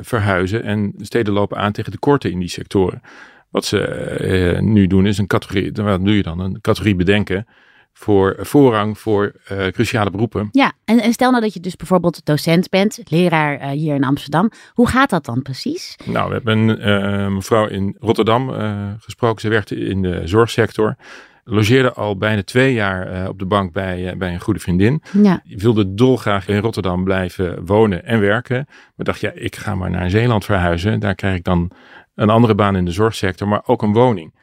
verhuizen 0.00 0.62
en 0.62 0.92
steden 0.98 1.32
lopen 1.32 1.56
aan 1.56 1.72
tegen 1.72 1.92
tekorten 1.92 2.30
in 2.30 2.38
die 2.38 2.48
sectoren. 2.48 3.02
Wat 3.50 3.64
ze 3.64 4.58
nu 4.60 4.86
doen 4.86 5.06
is 5.06 5.18
een 5.18 5.26
categorie, 5.26 5.72
wat 5.72 6.04
doe 6.04 6.16
je 6.16 6.22
dan? 6.22 6.40
Een 6.40 6.60
categorie 6.60 6.96
bedenken 6.96 7.46
voor 7.92 8.36
voorrang 8.38 8.98
voor 8.98 9.32
uh, 9.52 9.66
cruciale 9.66 10.10
beroepen. 10.10 10.48
Ja, 10.50 10.72
en, 10.84 11.00
en, 11.00 11.12
stel 11.12 11.30
nou 11.30 11.42
dat 11.42 11.54
je 11.54 11.60
dus 11.60 11.76
bijvoorbeeld 11.76 12.24
docent 12.24 12.68
bent, 12.68 13.00
leraar 13.04 13.60
uh, 13.60 13.68
hier 13.70 13.94
in 13.94 14.04
Amsterdam. 14.04 14.50
Hoe 14.72 14.88
gaat 14.88 15.10
dat 15.10 15.24
dan 15.24 15.42
precies? 15.42 15.96
Nou, 16.04 16.28
we 16.28 16.34
hebben 16.34 16.58
een 16.58 16.88
uh, 16.88 17.28
mevrouw 17.28 17.66
in 17.66 17.96
Rotterdam 17.98 18.50
gesproken. 18.98 19.40
Ze 19.40 19.48
werkte 19.48 19.76
in 19.76 20.02
de 20.02 20.20
zorgsector. 20.24 20.96
Logeerde 21.44 21.92
al 21.92 22.16
bijna 22.16 22.42
twee 22.42 22.72
jaar 22.72 23.28
op 23.28 23.38
de 23.38 23.46
bank 23.46 23.72
bij, 23.72 24.14
bij 24.16 24.32
een 24.32 24.40
goede 24.40 24.60
vriendin. 24.60 25.02
Ja. 25.22 25.42
Wilde 25.44 25.94
dolgraag 25.94 26.48
in 26.48 26.58
Rotterdam 26.58 27.04
blijven 27.04 27.66
wonen 27.66 28.04
en 28.04 28.20
werken. 28.20 28.64
Maar 28.66 29.06
dacht, 29.06 29.20
ja, 29.20 29.30
ik 29.34 29.56
ga 29.56 29.74
maar 29.74 29.90
naar 29.90 30.10
Zeeland 30.10 30.44
verhuizen. 30.44 31.00
Daar 31.00 31.14
krijg 31.14 31.36
ik 31.36 31.44
dan 31.44 31.70
een 32.14 32.30
andere 32.30 32.54
baan 32.54 32.76
in 32.76 32.84
de 32.84 32.90
zorgsector, 32.90 33.48
maar 33.48 33.62
ook 33.66 33.82
een 33.82 33.92
woning. 33.92 34.34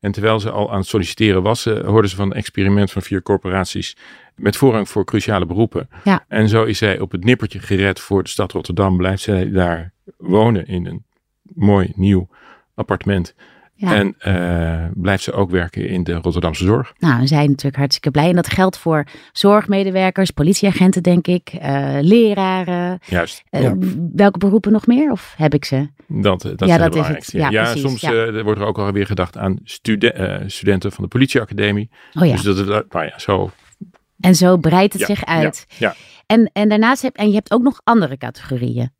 En 0.00 0.12
terwijl 0.12 0.40
ze 0.40 0.50
al 0.50 0.70
aan 0.70 0.78
het 0.78 0.86
solliciteren 0.86 1.42
was, 1.42 1.66
uh, 1.66 1.80
hoorden 1.80 2.10
ze 2.10 2.16
van 2.16 2.30
een 2.30 2.36
experiment 2.36 2.90
van 2.90 3.02
vier 3.02 3.22
corporaties 3.22 3.96
met 4.36 4.56
voorrang 4.56 4.88
voor 4.88 5.04
cruciale 5.04 5.46
beroepen. 5.46 5.88
Ja. 6.04 6.24
En 6.28 6.48
zo 6.48 6.64
is 6.64 6.78
zij 6.78 6.98
op 6.98 7.12
het 7.12 7.24
nippertje 7.24 7.58
gered 7.58 8.00
voor 8.00 8.22
de 8.22 8.28
stad 8.28 8.52
Rotterdam. 8.52 8.96
Blijft 8.96 9.22
zij 9.22 9.50
daar 9.50 9.92
wonen 10.16 10.66
in 10.66 10.86
een 10.86 11.04
mooi 11.42 11.92
nieuw 11.96 12.28
appartement. 12.74 13.34
En 13.90 14.14
uh, 14.26 14.84
blijft 14.94 15.22
ze 15.22 15.32
ook 15.32 15.50
werken 15.50 15.88
in 15.88 16.04
de 16.04 16.12
Rotterdamse 16.12 16.64
zorg. 16.64 16.92
Nou, 16.98 17.20
we 17.20 17.26
zijn 17.26 17.48
natuurlijk 17.48 17.76
hartstikke 17.76 18.10
blij. 18.10 18.28
En 18.28 18.34
dat 18.36 18.48
geldt 18.48 18.78
voor 18.78 19.06
zorgmedewerkers, 19.32 20.30
politieagenten, 20.30 21.02
denk 21.02 21.26
ik, 21.26 21.52
uh, 21.54 21.96
leraren. 22.00 22.98
Juist. 23.04 23.42
Uh, 23.50 23.72
Welke 24.12 24.38
beroepen 24.38 24.72
nog 24.72 24.86
meer? 24.86 25.10
Of 25.10 25.34
heb 25.36 25.54
ik 25.54 25.64
ze? 25.64 25.88
Dat, 26.08 26.42
dat 26.56 26.68
ja, 26.68 26.78
dat 26.78 26.94
is 26.94 27.06
het. 27.06 27.30
Ja, 27.32 27.50
ja 27.50 27.76
soms 27.76 28.00
ja. 28.00 28.42
wordt 28.42 28.60
er 28.60 28.66
ook 28.66 28.78
alweer 28.78 29.06
gedacht 29.06 29.36
aan 29.36 29.58
studen, 29.64 30.50
studenten 30.50 30.92
van 30.92 31.04
de 31.04 31.10
politieacademie. 31.10 31.90
Oh 32.14 32.26
ja. 32.26 32.32
Dus 32.32 32.42
dat, 32.42 32.92
nou 32.92 33.06
ja, 33.06 33.18
zo. 33.18 33.50
En 34.20 34.34
zo 34.34 34.56
breidt 34.56 34.92
het 34.92 35.02
zich 35.02 35.24
uit. 35.24 35.66
Ja. 35.78 35.94
En, 36.26 36.50
en 36.52 36.68
daarnaast 36.68 37.02
heb 37.02 37.16
en 37.16 37.28
je 37.28 37.34
hebt 37.34 37.52
ook 37.52 37.62
nog 37.62 37.80
andere 37.84 38.16
categorieën, 38.16 38.92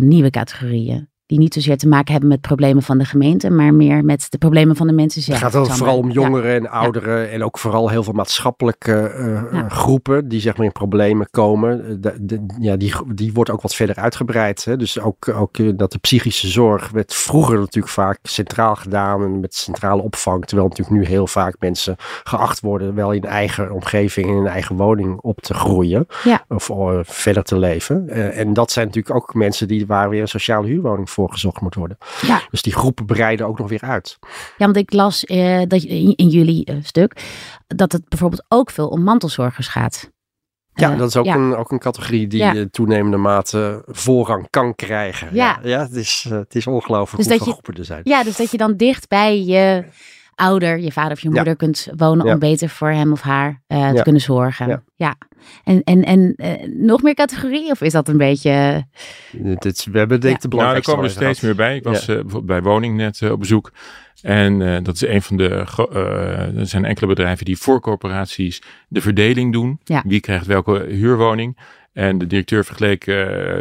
nieuwe 0.00 0.30
categorieën 0.30 1.09
die 1.30 1.38
niet 1.38 1.54
zozeer 1.54 1.76
te 1.76 1.88
maken 1.88 2.12
hebben 2.12 2.28
met 2.30 2.40
problemen 2.40 2.82
van 2.82 2.98
de 2.98 3.04
gemeente, 3.04 3.50
maar 3.50 3.74
meer 3.74 4.04
met 4.04 4.26
de 4.28 4.38
problemen 4.38 4.76
van 4.76 4.86
de 4.86 4.92
mensen 4.92 5.22
zelf. 5.22 5.40
Het 5.40 5.52
gaat 5.52 5.62
ook 5.62 5.72
vooral 5.72 5.98
om 5.98 6.10
jongeren 6.10 6.54
en 6.54 6.68
ouderen 6.68 7.30
en 7.30 7.44
ook 7.44 7.58
vooral 7.58 7.88
heel 7.88 8.02
veel 8.02 8.12
maatschappelijke 8.12 9.14
uh, 9.52 9.70
groepen 9.70 10.28
die 10.28 10.40
zeg 10.40 10.56
maar 10.56 10.66
in 10.66 10.72
problemen 10.72 11.28
komen. 11.30 12.00
De, 12.00 12.46
ja, 12.58 12.76
die, 12.76 12.94
die 13.14 13.32
wordt 13.32 13.50
ook 13.50 13.62
wat 13.62 13.74
verder 13.74 13.96
uitgebreid. 13.96 14.64
Hè? 14.64 14.76
Dus 14.76 15.00
ook, 15.00 15.28
ook 15.28 15.58
eh, 15.58 15.68
dat 15.74 15.92
de 15.92 15.98
psychische 15.98 16.48
zorg 16.48 16.90
werd 16.90 17.14
vroeger 17.14 17.58
natuurlijk 17.58 17.92
vaak 17.92 18.18
centraal 18.22 18.76
gedaan 18.76 19.22
en 19.22 19.40
met 19.40 19.54
centrale 19.54 20.02
opvang, 20.02 20.44
terwijl 20.44 20.68
natuurlijk 20.68 20.98
nu 20.98 21.06
heel 21.06 21.26
vaak 21.26 21.56
mensen 21.58 21.96
geacht 22.24 22.60
worden 22.60 22.94
wel 22.94 23.12
in 23.12 23.24
eigen 23.24 23.72
omgeving, 23.72 24.28
in 24.28 24.46
eigen 24.46 24.76
woning 24.76 25.18
op 25.20 25.40
te 25.40 25.54
groeien 25.54 26.06
of 26.48 26.70
verder 27.02 27.42
te 27.42 27.58
leven. 27.58 28.08
en 28.32 28.52
dat 28.52 28.70
zijn 28.70 28.86
natuurlijk 28.86 29.14
ook 29.14 29.34
mensen 29.34 29.68
die 29.68 29.86
waar 29.86 30.08
weer 30.08 30.20
een 30.20 30.28
sociale 30.28 30.66
huurwoning 30.66 31.10
voor 31.10 31.19
gezocht 31.28 31.60
moet 31.60 31.74
worden. 31.74 31.98
Ja. 32.26 32.42
Dus 32.50 32.62
die 32.62 32.72
groepen 32.72 33.06
breiden 33.06 33.46
ook 33.46 33.58
nog 33.58 33.68
weer 33.68 33.82
uit. 33.82 34.18
Ja, 34.56 34.64
want 34.64 34.76
ik 34.76 34.92
las 34.92 35.24
uh, 35.24 35.62
dat 35.66 35.82
in, 35.82 36.16
in 36.16 36.28
jullie 36.28 36.70
uh, 36.70 36.76
stuk 36.82 37.22
dat 37.66 37.92
het 37.92 38.08
bijvoorbeeld 38.08 38.44
ook 38.48 38.70
veel 38.70 38.88
om 38.88 39.02
mantelzorgers 39.02 39.68
gaat. 39.68 40.10
Ja, 40.74 40.92
uh, 40.92 40.98
dat 40.98 41.08
is 41.08 41.16
ook, 41.16 41.26
Een, 41.26 41.56
ook 41.56 41.70
een 41.70 41.78
categorie 41.78 42.26
die 42.26 42.42
ja. 42.42 42.66
toenemende 42.70 43.16
mate 43.16 43.82
voorrang 43.86 44.46
kan 44.50 44.74
krijgen. 44.74 45.34
Ja, 45.34 45.58
ja, 45.62 45.68
ja 45.68 45.80
het, 45.80 45.94
is, 45.94 46.26
het 46.28 46.54
is 46.54 46.66
ongelooflijk 46.66 47.28
dus 47.28 47.36
hoeveel 47.36 47.52
groepen 47.52 47.74
er 47.74 47.84
zijn. 47.84 48.00
Ja, 48.04 48.22
dus 48.22 48.36
dat 48.36 48.50
je 48.50 48.56
dan 48.56 48.76
dicht 48.76 49.08
bij 49.08 49.42
je 49.44 49.84
ouder, 50.40 50.78
je 50.78 50.92
vader 50.92 51.12
of 51.12 51.20
je 51.20 51.30
moeder 51.30 51.56
kunt 51.56 51.88
wonen 51.96 52.26
om 52.26 52.38
beter 52.38 52.68
voor 52.68 52.90
hem 52.90 53.12
of 53.12 53.20
haar 53.20 53.62
te 53.68 54.00
kunnen 54.02 54.22
zorgen. 54.22 54.84
Ja. 54.96 55.16
En, 55.64 55.82
en, 55.84 56.02
en 56.02 56.34
uh, 56.36 56.50
nog 56.76 57.02
meer 57.02 57.14
categorieën? 57.14 57.70
Of 57.70 57.80
is 57.80 57.92
dat 57.92 58.08
een 58.08 58.16
beetje... 58.16 58.84
Dit, 59.58 59.86
we 59.92 59.98
hebben 59.98 60.20
denk 60.20 60.34
ik 60.34 60.50
de 60.50 60.56
Nou, 60.56 60.74
er 60.74 60.82
komen 60.82 61.04
er 61.04 61.10
steeds 61.10 61.40
meer 61.40 61.54
bij. 61.54 61.76
Ik 61.76 61.84
was 61.84 62.08
uh, 62.08 62.20
bij 62.42 62.62
Woning 62.62 62.96
net 62.96 63.20
uh, 63.20 63.30
op 63.30 63.38
bezoek. 63.38 63.72
En 64.22 64.82
dat 64.82 64.94
is 64.94 65.06
een 65.06 65.22
van 65.22 65.36
de... 65.36 65.48
er 66.56 66.66
zijn 66.66 66.84
enkele 66.84 67.06
bedrijven 67.06 67.44
die 67.44 67.58
voor 67.58 67.80
corporaties 67.80 68.62
de 68.88 69.00
verdeling 69.00 69.52
doen. 69.52 69.80
Ja. 69.84 70.02
Wie 70.06 70.20
krijgt 70.20 70.46
welke 70.46 70.86
huurwoning. 70.88 71.58
En 71.92 72.18
de 72.18 72.26
directeur 72.26 72.64
vergeleek 72.64 73.04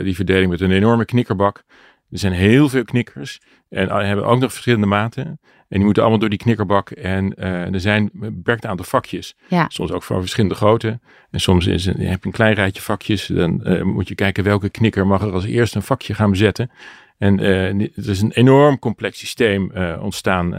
die 0.04 0.16
verdeling 0.16 0.50
met 0.50 0.62
een 0.62 0.72
enorme 0.72 1.06
knikkerbak. 1.06 1.64
Er 2.12 2.20
zijn 2.20 2.34
heel 2.34 2.70
veel 2.70 2.84
knikkers. 2.84 3.40
En 3.70 4.06
hebben 4.06 4.26
ook 4.26 4.40
nog 4.40 4.52
verschillende 4.52 4.88
maten. 4.88 5.26
En 5.26 5.78
die 5.78 5.84
moeten 5.84 6.02
allemaal 6.02 6.20
door 6.20 6.30
die 6.30 6.40
knikkerbak. 6.40 6.90
En 6.90 7.34
uh, 7.38 7.74
er 7.74 7.80
zijn 7.80 8.10
een 8.22 8.36
beperkt 8.36 8.66
aantal 8.66 8.86
vakjes. 8.86 9.36
Ja. 9.48 9.66
Soms 9.68 9.92
ook 9.92 10.04
van 10.04 10.20
verschillende 10.20 10.56
grootte. 10.56 11.00
En 11.32 11.40
soms 11.40 11.66
is, 11.66 11.86
heb 11.86 11.98
je 11.98 12.18
een 12.22 12.32
klein 12.32 12.54
rijtje 12.54 12.82
vakjes. 12.82 13.26
Dan 13.26 13.62
uh, 13.64 13.82
moet 13.82 14.08
je 14.08 14.16
kijken 14.16 14.44
welke 14.44 14.70
knikker 14.70 15.08
mag 15.08 15.22
er 15.22 15.32
als 15.32 15.46
eerste 15.46 15.78
een 15.78 15.84
vakje 15.84 16.14
gaan 16.14 16.30
bezetten. 16.30 16.72
En 17.18 17.40
uh, 17.40 17.68
er 17.82 18.10
is 18.10 18.22
een 18.22 18.32
enorm 18.32 18.80
complex 18.80 19.20
systeem 19.20 19.72
ontstaan 20.00 20.50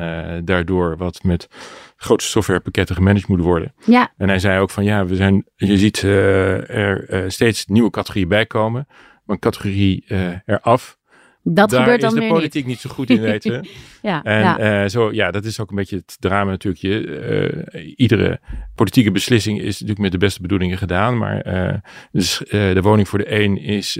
daardoor. 0.45 0.97
Wat 0.97 1.23
met 1.23 1.49
grote 1.97 2.25
softwarepakketten 2.25 2.97
gemanaged 2.97 3.28
moet 3.28 3.40
worden. 3.40 3.75
Ja. 3.85 4.12
En 4.16 4.28
hij 4.28 4.38
zei 4.38 4.61
ook 4.61 4.71
van 4.71 4.85
ja, 4.85 5.07
we 5.07 5.16
zijn, 5.16 5.45
je 5.57 5.78
ziet 5.78 6.02
er 6.02 7.25
steeds 7.33 7.66
nieuwe 7.66 7.90
categorieën 7.90 8.28
bij 8.28 8.47
komen. 8.47 8.87
Maar 8.88 9.37
een 9.37 9.38
categorie 9.38 10.04
eraf 10.47 10.99
dat 11.42 11.70
Daar 11.70 11.80
gebeurt 11.80 12.00
dan 12.00 12.16
is 12.16 12.20
de 12.20 12.28
politiek 12.28 12.66
niet 12.66 12.78
zo 12.78 12.90
goed 12.90 13.11
in, 13.11 13.20
weten. 13.20 13.66
ja, 14.02 14.23
en 14.23 14.40
ja. 14.40 14.82
Uh, 14.82 14.88
zo, 14.88 15.12
ja, 15.12 15.30
dat 15.30 15.44
is 15.44 15.61
ook 15.61 15.70
een 15.70 15.76
beetje 15.76 15.97
het 15.97 16.16
drama 16.20 16.50
natuurlijk. 16.50 16.82
Je, 16.82 17.64
uh, 17.75 17.92
iedere 17.97 18.40
politieke 18.81 19.11
beslissing 19.11 19.59
is 19.59 19.73
natuurlijk 19.73 19.99
met 19.99 20.13
de 20.13 20.19
beste 20.19 20.41
bedoelingen 20.41 20.79
gedaan. 20.79 21.19
Maar 21.19 21.47
uh, 21.47 21.75
dus, 22.13 22.43
de 22.49 22.81
woning 22.83 23.09
voor 23.09 23.19
de 23.19 23.41
een 23.41 23.59
is 23.59 23.99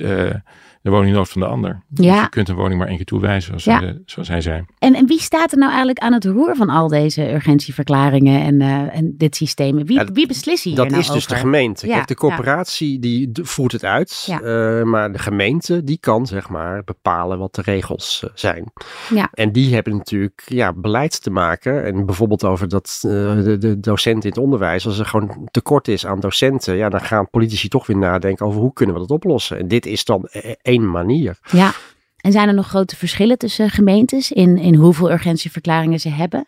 de 0.83 0.91
woningnood 0.91 1.29
van 1.29 1.41
de 1.41 1.47
ander. 1.47 1.83
Dus 1.89 2.05
ja. 2.05 2.13
Dus 2.13 2.23
je 2.23 2.29
kunt 2.29 2.49
een 2.49 2.55
woning 2.55 2.79
maar 2.79 2.89
één 2.89 2.97
keer 2.97 3.07
toewijzen, 3.07 3.61
zoals, 3.61 3.83
ja. 3.83 3.95
zoals 4.05 4.29
hij 4.29 4.41
zei. 4.41 4.65
En, 4.79 4.95
en 4.95 5.07
wie 5.07 5.21
staat 5.21 5.53
er 5.53 5.59
nou 5.59 5.71
eigenlijk 5.71 5.99
aan 5.99 6.13
het 6.13 6.25
roer 6.25 6.57
van 6.57 6.69
al 6.69 6.89
deze 6.89 7.33
urgentieverklaringen 7.33 8.43
en, 8.43 8.61
uh, 8.61 8.97
en 8.97 9.15
dit 9.17 9.37
systeem? 9.37 9.87
Wie, 9.87 10.01
wie 10.13 10.27
beslist 10.27 10.65
hier 10.65 10.75
Dat 10.75 10.89
nou 10.89 11.01
is 11.01 11.11
dus 11.11 11.27
de 11.27 11.35
gemeente. 11.35 11.87
Kijk, 11.87 12.07
de 12.07 12.15
corporatie 12.15 12.99
die 12.99 13.31
voert 13.33 13.73
het 13.73 13.85
uit, 13.85 14.29
uh, 14.31 14.39
maar 14.83 15.13
de 15.13 15.19
gemeente 15.19 15.85
die 15.85 15.99
kan 15.99 16.27
zeg 16.27 16.49
maar 16.49 16.85
bepalen 16.85 17.39
wat 17.39 17.55
de 17.55 17.63
regels 17.63 18.23
uh, 18.25 18.31
zijn. 18.35 18.73
Ja. 19.15 19.29
En 19.33 19.53
die 19.53 19.75
hebben 19.75 19.97
natuurlijk 19.97 20.43
ja, 20.47 20.73
beleid 20.73 21.23
te 21.23 21.31
maken. 21.31 21.85
En 21.85 22.07
bijvoorbeeld 22.07 22.45
over 22.45 22.69
dat 22.69 22.99
de, 23.03 23.57
de 23.59 23.81
docenten 23.81 24.23
in 24.23 24.29
het 24.29 24.45
onderwijs, 24.45 24.70
als 24.75 24.99
er 24.99 25.07
gewoon 25.07 25.49
tekort 25.51 25.89
is 25.89 26.07
aan 26.07 26.21
docenten, 26.21 26.77
ja, 26.77 26.89
dan 26.89 27.01
gaan 27.01 27.31
politici 27.31 27.69
toch 27.69 27.87
weer 27.87 27.97
nadenken 27.97 28.47
over 28.47 28.61
hoe 28.61 28.73
kunnen 28.73 28.95
we 28.95 29.01
dat 29.01 29.11
oplossen. 29.11 29.59
En 29.59 29.69
dit 29.69 29.87
is 29.87 30.05
dan 30.05 30.29
één 30.63 30.91
manier. 30.91 31.39
Ja. 31.51 31.73
En 32.21 32.33
zijn 32.33 32.49
er 32.49 32.55
nog 32.55 32.67
grote 32.67 32.97
verschillen 32.97 33.39
tussen 33.39 33.71
gemeentes 33.71 34.33
in, 34.33 34.59
in 34.59 34.75
hoeveel 34.75 35.11
urgentieverklaringen 35.11 36.01
ze 36.01 36.09
hebben 36.09 36.47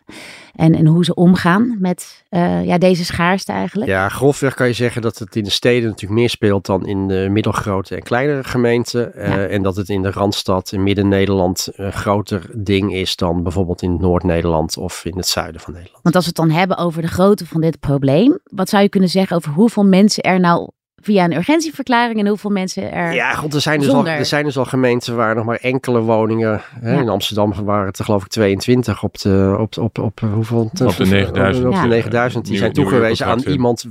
en, 0.55 0.75
en 0.75 0.85
hoe 0.85 1.05
ze 1.05 1.13
omgaan 1.13 1.75
met 1.79 2.23
uh, 2.29 2.65
ja, 2.65 2.77
deze 2.77 3.05
schaarste 3.05 3.51
eigenlijk? 3.51 3.89
Ja, 3.89 4.09
grofweg 4.09 4.53
kan 4.53 4.67
je 4.67 4.73
zeggen 4.73 5.01
dat 5.01 5.19
het 5.19 5.35
in 5.35 5.43
de 5.43 5.49
steden 5.49 5.89
natuurlijk 5.89 6.19
meer 6.19 6.29
speelt 6.29 6.65
dan 6.65 6.85
in 6.85 7.07
de 7.07 7.27
middelgrote 7.29 7.95
en 7.95 8.03
kleinere 8.03 8.43
gemeenten. 8.43 9.11
Uh, 9.15 9.27
ja. 9.27 9.45
En 9.45 9.63
dat 9.63 9.75
het 9.75 9.89
in 9.89 10.01
de 10.01 10.11
Randstad 10.11 10.71
in 10.71 10.83
Midden-Nederland 10.83 11.67
een 11.75 11.93
groter 11.93 12.49
ding 12.53 12.93
is 12.93 13.15
dan 13.15 13.43
bijvoorbeeld 13.43 13.81
in 13.81 13.97
Noord-Nederland 13.99 14.77
of 14.77 15.05
in 15.05 15.17
het 15.17 15.27
zuiden 15.27 15.61
van 15.61 15.73
Nederland. 15.73 16.03
Want 16.03 16.15
als 16.15 16.23
we 16.23 16.31
het 16.35 16.47
dan 16.47 16.57
hebben 16.57 16.77
over 16.77 17.01
de 17.01 17.07
grootte 17.07 17.45
van 17.45 17.61
dit 17.61 17.79
probleem, 17.79 18.39
wat 18.43 18.69
zou 18.69 18.83
je 18.83 18.89
kunnen 18.89 19.09
zeggen 19.09 19.35
over 19.35 19.51
hoeveel 19.51 19.85
mensen 19.85 20.23
er 20.23 20.39
nou 20.39 20.69
via 21.03 21.23
een 21.23 21.35
urgentieverklaring 21.35 22.19
en 22.19 22.27
hoeveel 22.27 22.49
mensen 22.49 22.91
er. 22.91 23.13
Ja, 23.13 23.33
goed, 23.33 23.53
er 23.53 23.61
zijn 23.61 23.79
dus, 23.79 23.89
al, 23.89 24.07
er 24.07 24.25
zijn 24.25 24.43
dus 24.43 24.57
al 24.57 24.65
gemeenten 24.65 25.15
waar 25.15 25.35
nog 25.35 25.45
maar 25.45 25.59
enkele 25.61 25.99
woningen. 25.99 26.61
Hè, 26.79 26.99
In 26.99 27.09
Amsterdam 27.09 27.53
waren 27.63 27.87
het 27.87 27.99
er 27.99 28.05
geloof 28.05 28.23
ik 28.23 28.29
22 28.29 29.03
op 29.03 29.17
de, 29.17 29.55
op, 29.59 29.77
op, 29.77 29.99
op, 29.99 30.19
hoeveel? 30.33 30.71
Op 30.85 30.95
de 30.95 31.05
9000. 31.05 31.65
Op 31.65 31.81
de 31.81 31.87
9000. 31.87 32.45
Die 32.45 32.57
zijn 32.57 32.73
toegewezen 32.73 33.25
aan 33.25 33.39
iemand 33.39 33.85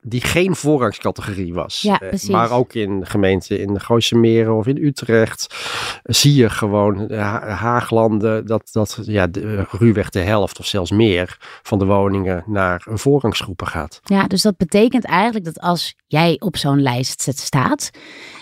die 0.00 0.20
geen 0.20 0.56
voorrangscategorie 0.56 1.54
was. 1.54 1.80
Ja, 1.80 2.00
eh, 2.00 2.08
precies. 2.08 2.28
Maar 2.28 2.50
ook 2.50 2.74
in 2.74 3.06
gemeenten 3.06 3.60
in 3.60 3.74
de 3.74 3.80
Gooise 3.80 4.16
Meren 4.16 4.56
of 4.56 4.66
in 4.66 4.76
Utrecht 4.76 5.54
zie 6.02 6.34
je 6.34 6.50
gewoon 6.50 7.12
Haaglanden 7.12 8.46
dat, 8.46 8.68
dat 8.72 8.98
ja, 9.02 9.26
de, 9.26 9.66
ruwweg 9.70 10.10
de 10.10 10.20
helft 10.20 10.58
of 10.58 10.66
zelfs 10.66 10.90
meer 10.90 11.36
van 11.62 11.78
de 11.78 11.84
woningen 11.84 12.44
naar 12.46 12.86
een 12.88 12.98
voorrangsgroepen 12.98 13.66
gaat. 13.66 14.00
Ja, 14.02 14.26
dus 14.26 14.42
dat 14.42 14.56
betekent 14.56 15.04
eigenlijk 15.04 15.44
dat 15.44 15.60
als 15.60 15.94
jij 16.06 16.36
op 16.38 16.53
op 16.54 16.60
zo'n 16.60 16.82
lijst 16.82 17.28
staat 17.34 17.90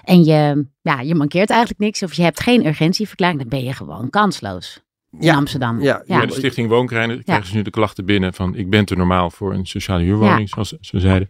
en 0.04 0.25
je, 0.25 0.66
ja, 0.83 1.00
je 1.00 1.14
mankeert 1.14 1.50
eigenlijk 1.50 1.81
niks 1.81 2.02
of 2.02 2.12
je 2.12 2.23
hebt 2.23 2.40
geen 2.40 2.66
urgentieverklaring, 2.66 3.40
dan 3.40 3.49
ben 3.49 3.64
je 3.64 3.73
gewoon 3.73 4.11
kansloos. 4.11 4.81
In 5.19 5.35
Amsterdam. 5.35 5.81
Ja, 5.81 6.02
ja. 6.07 6.26
de 6.26 6.33
Stichting 6.33 6.69
Woonkrijgen 6.69 7.25
krijgen 7.25 7.47
ze 7.47 7.57
nu 7.57 7.62
de 7.62 7.71
klachten 7.71 8.04
binnen 8.04 8.35
van 8.35 8.57
ik 8.57 8.71
ben 8.71 8.85
te 8.85 8.97
normaal 8.97 9.31
voor 9.31 9.54
een 9.54 9.66
sociale 9.66 10.02
huurwoning, 10.02 10.49
zoals 10.49 10.76
ze 10.81 11.00
zeiden. 11.00 11.28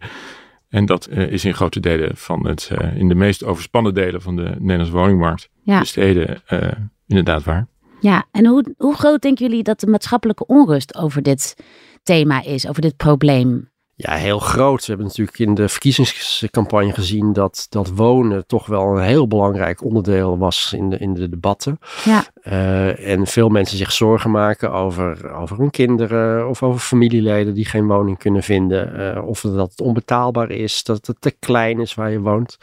En 0.69 0.85
dat 0.85 1.09
uh, 1.11 1.31
is 1.31 1.45
in 1.45 1.53
grote 1.53 1.79
delen 1.79 2.17
van 2.17 2.47
het, 2.47 2.69
uh, 2.71 2.97
in 2.97 3.07
de 3.07 3.15
meest 3.15 3.43
overspannen 3.43 3.93
delen 3.93 4.21
van 4.21 4.35
de 4.35 4.55
Nederlandse 4.59 4.97
woningmarkt, 4.97 5.49
ja. 5.63 5.79
de 5.79 5.85
steden, 5.85 6.41
uh, 6.49 6.71
inderdaad 7.07 7.43
waar. 7.43 7.67
Ja, 7.99 8.25
en 8.31 8.45
hoe, 8.45 8.73
hoe 8.77 8.95
groot 8.95 9.21
denken 9.21 9.45
jullie 9.45 9.63
dat 9.63 9.79
de 9.79 9.87
maatschappelijke 9.87 10.45
onrust 10.45 10.95
over 10.95 11.21
dit 11.21 11.55
thema 12.03 12.43
is, 12.43 12.67
over 12.67 12.81
dit 12.81 12.97
probleem? 12.97 13.71
Ja, 13.95 14.13
heel 14.13 14.39
groot. 14.39 14.79
We 14.79 14.85
hebben 14.87 15.05
natuurlijk 15.05 15.39
in 15.39 15.53
de 15.53 15.69
verkiezingscampagne 15.69 16.93
gezien 16.93 17.33
dat, 17.33 17.65
dat 17.69 17.89
wonen 17.89 18.47
toch 18.47 18.65
wel 18.65 18.97
een 18.97 19.03
heel 19.03 19.27
belangrijk 19.27 19.83
onderdeel 19.83 20.37
was 20.37 20.73
in 20.75 20.89
de, 20.89 20.97
in 20.97 21.13
de 21.13 21.29
debatten. 21.29 21.79
Ja. 22.03 22.23
Uh, 22.43 23.07
en 23.09 23.27
veel 23.27 23.49
mensen 23.49 23.77
zich 23.77 23.91
zorgen 23.91 24.31
maken 24.31 24.71
over, 24.71 25.31
over 25.31 25.57
hun 25.57 25.69
kinderen 25.69 26.49
of 26.49 26.63
over 26.63 26.79
familieleden 26.79 27.53
die 27.53 27.65
geen 27.65 27.87
woning 27.87 28.17
kunnen 28.17 28.43
vinden. 28.43 28.99
Uh, 28.99 29.27
of 29.27 29.41
dat 29.41 29.71
het 29.71 29.81
onbetaalbaar 29.81 30.49
is, 30.49 30.83
dat 30.83 31.07
het 31.07 31.17
te 31.19 31.31
klein 31.39 31.79
is 31.79 31.93
waar 31.93 32.11
je 32.11 32.19
woont. 32.19 32.57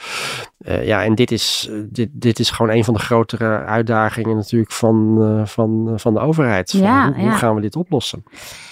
Uh, 0.58 0.86
ja, 0.86 1.04
en 1.04 1.14
dit 1.14 1.30
is, 1.30 1.70
dit, 1.88 2.08
dit 2.12 2.38
is 2.38 2.50
gewoon 2.50 2.76
een 2.76 2.84
van 2.84 2.94
de 2.94 3.00
grotere 3.00 3.64
uitdagingen 3.64 4.36
natuurlijk 4.36 4.72
van, 4.72 5.42
van, 5.46 5.92
van 5.96 6.14
de 6.14 6.20
overheid. 6.20 6.70
Van 6.70 6.80
ja, 6.80 7.12
hoe, 7.12 7.22
hoe 7.22 7.32
gaan 7.32 7.54
we 7.54 7.60
dit 7.60 7.76
oplossen? 7.76 8.24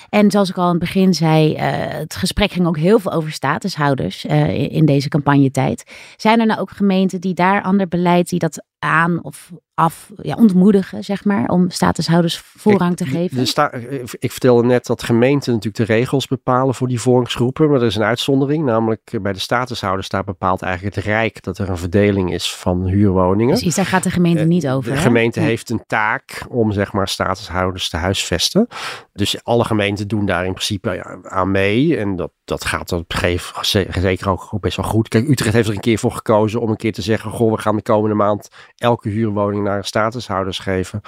En 0.09 0.31
zoals 0.31 0.51
ik 0.51 0.57
al 0.57 0.65
aan 0.65 0.71
het 0.71 0.79
begin 0.79 1.15
zei, 1.15 1.53
uh, 1.53 1.61
het 1.89 2.17
gesprek 2.17 2.53
ging 2.53 2.67
ook 2.67 2.79
heel 2.79 2.99
veel 2.99 3.13
over 3.13 3.33
statushouders 3.33 4.25
uh, 4.25 4.73
in 4.73 4.85
deze 4.85 5.09
campagnetijd. 5.09 5.85
Zijn 6.17 6.41
er 6.41 6.47
nou 6.47 6.61
ook 6.61 6.71
gemeenten 6.71 7.21
die 7.21 7.35
daar 7.35 7.63
ander 7.63 7.89
beleid, 7.89 8.29
die 8.29 8.39
dat 8.39 8.65
aan 8.79 9.25
of 9.25 9.53
af 9.79 10.11
ja, 10.23 10.35
ontmoedigen, 10.35 11.05
zeg 11.05 11.25
maar, 11.25 11.49
om 11.49 11.71
statushouders 11.71 12.39
voorrang 12.39 12.97
te 12.97 13.07
geven? 13.07 13.47
Sta, 13.47 13.73
ik 14.19 14.31
vertelde 14.31 14.63
net 14.63 14.87
dat 14.87 15.03
gemeenten 15.03 15.53
natuurlijk 15.53 15.89
de 15.89 15.95
regels 15.95 16.27
bepalen 16.27 16.75
voor 16.75 16.89
die 16.89 17.01
voorrangsgroepen, 17.01 17.71
maar 17.71 17.81
er 17.81 17.87
is 17.87 17.97
een 17.97 18.03
uitzondering, 18.03 18.65
namelijk 18.65 19.19
bij 19.23 19.33
de 19.33 19.39
statushouders 19.39 20.07
staat 20.07 20.25
bepaald 20.25 20.63
eigenlijk 20.63 20.95
het 20.95 21.05
Rijk 21.05 21.43
dat 21.43 21.59
er 21.59 21.69
een 21.69 21.79
verdeling 21.79 22.33
is 22.33 22.55
van 22.55 22.87
huurwoningen. 22.87 23.55
Precies, 23.55 23.75
daar 23.75 23.87
gaat 23.87 24.03
de 24.03 24.11
gemeente 24.11 24.45
niet 24.45 24.65
eh, 24.65 24.75
over. 24.75 24.93
De 24.93 24.99
gemeente 24.99 25.41
heeft 25.41 25.71
een 25.71 25.83
taak 25.87 26.47
om, 26.49 26.73
zeg 26.73 26.93
maar, 26.93 27.09
statushouders 27.09 27.89
te 27.89 27.97
huisvesten. 27.97 28.67
Dus 29.13 29.45
alle 29.45 29.65
gemeenten 29.65 30.09
doen 30.09 30.27
daar 30.27 30.45
in 30.45 30.53
principe 30.53 31.21
aan 31.23 31.51
mee 31.51 31.97
en 31.97 32.17
dat, 32.17 32.31
dat 32.45 32.65
gaat 32.65 32.93
op 32.93 33.13
gegeven 33.13 33.65
zeker 33.91 34.29
ook 34.29 34.61
best 34.61 34.77
wel 34.77 34.87
goed. 34.87 35.09
Kijk, 35.09 35.29
Utrecht 35.29 35.55
heeft 35.55 35.69
er 35.69 35.75
een 35.75 35.81
keer 35.81 35.99
voor 35.99 36.13
gekozen 36.13 36.61
om 36.61 36.71
een 36.71 36.77
keer 36.77 36.93
te 36.93 37.03
zeggen, 37.03 37.31
goh, 37.31 37.53
we 37.53 37.59
gaan 37.59 37.77
de 37.77 37.83
komende 37.83 38.17
maand 38.17 38.49
elke 38.79 39.09
huurwoning 39.09 39.65
naar 39.65 39.85
statushouders 39.85 40.59
geven. 40.59 41.01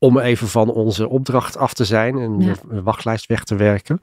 Om 0.00 0.18
even 0.18 0.48
van 0.48 0.70
onze 0.70 1.08
opdracht 1.08 1.56
af 1.56 1.74
te 1.74 1.84
zijn 1.84 2.18
en 2.18 2.38
de 2.38 2.82
wachtlijst 2.82 3.26
weg 3.26 3.44
te 3.44 3.56
werken. 3.56 4.00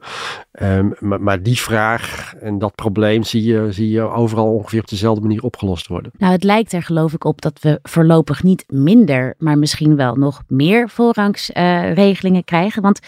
Um, 0.61 0.93
maar, 0.99 1.21
maar, 1.21 1.43
die 1.43 1.59
vraag 1.59 2.33
en 2.39 2.59
dat 2.59 2.75
probleem 2.75 3.23
zie 3.23 3.43
je, 3.43 3.67
zie 3.71 3.89
je 3.89 4.01
overal 4.01 4.53
ongeveer 4.53 4.79
op 4.79 4.87
dezelfde 4.87 5.21
manier 5.21 5.43
opgelost 5.43 5.87
worden. 5.87 6.11
Nou, 6.17 6.31
het 6.31 6.43
lijkt 6.43 6.73
er 6.73 6.83
geloof 6.83 7.13
ik 7.13 7.23
op 7.23 7.41
dat 7.41 7.59
we 7.61 7.79
voorlopig 7.83 8.43
niet 8.43 8.63
minder, 8.67 9.35
maar 9.37 9.57
misschien 9.57 9.95
wel 9.95 10.15
nog 10.15 10.43
meer 10.47 10.89
voorrangsregelingen 10.89 12.39
uh, 12.39 12.45
krijgen. 12.45 12.81
Want 12.81 12.99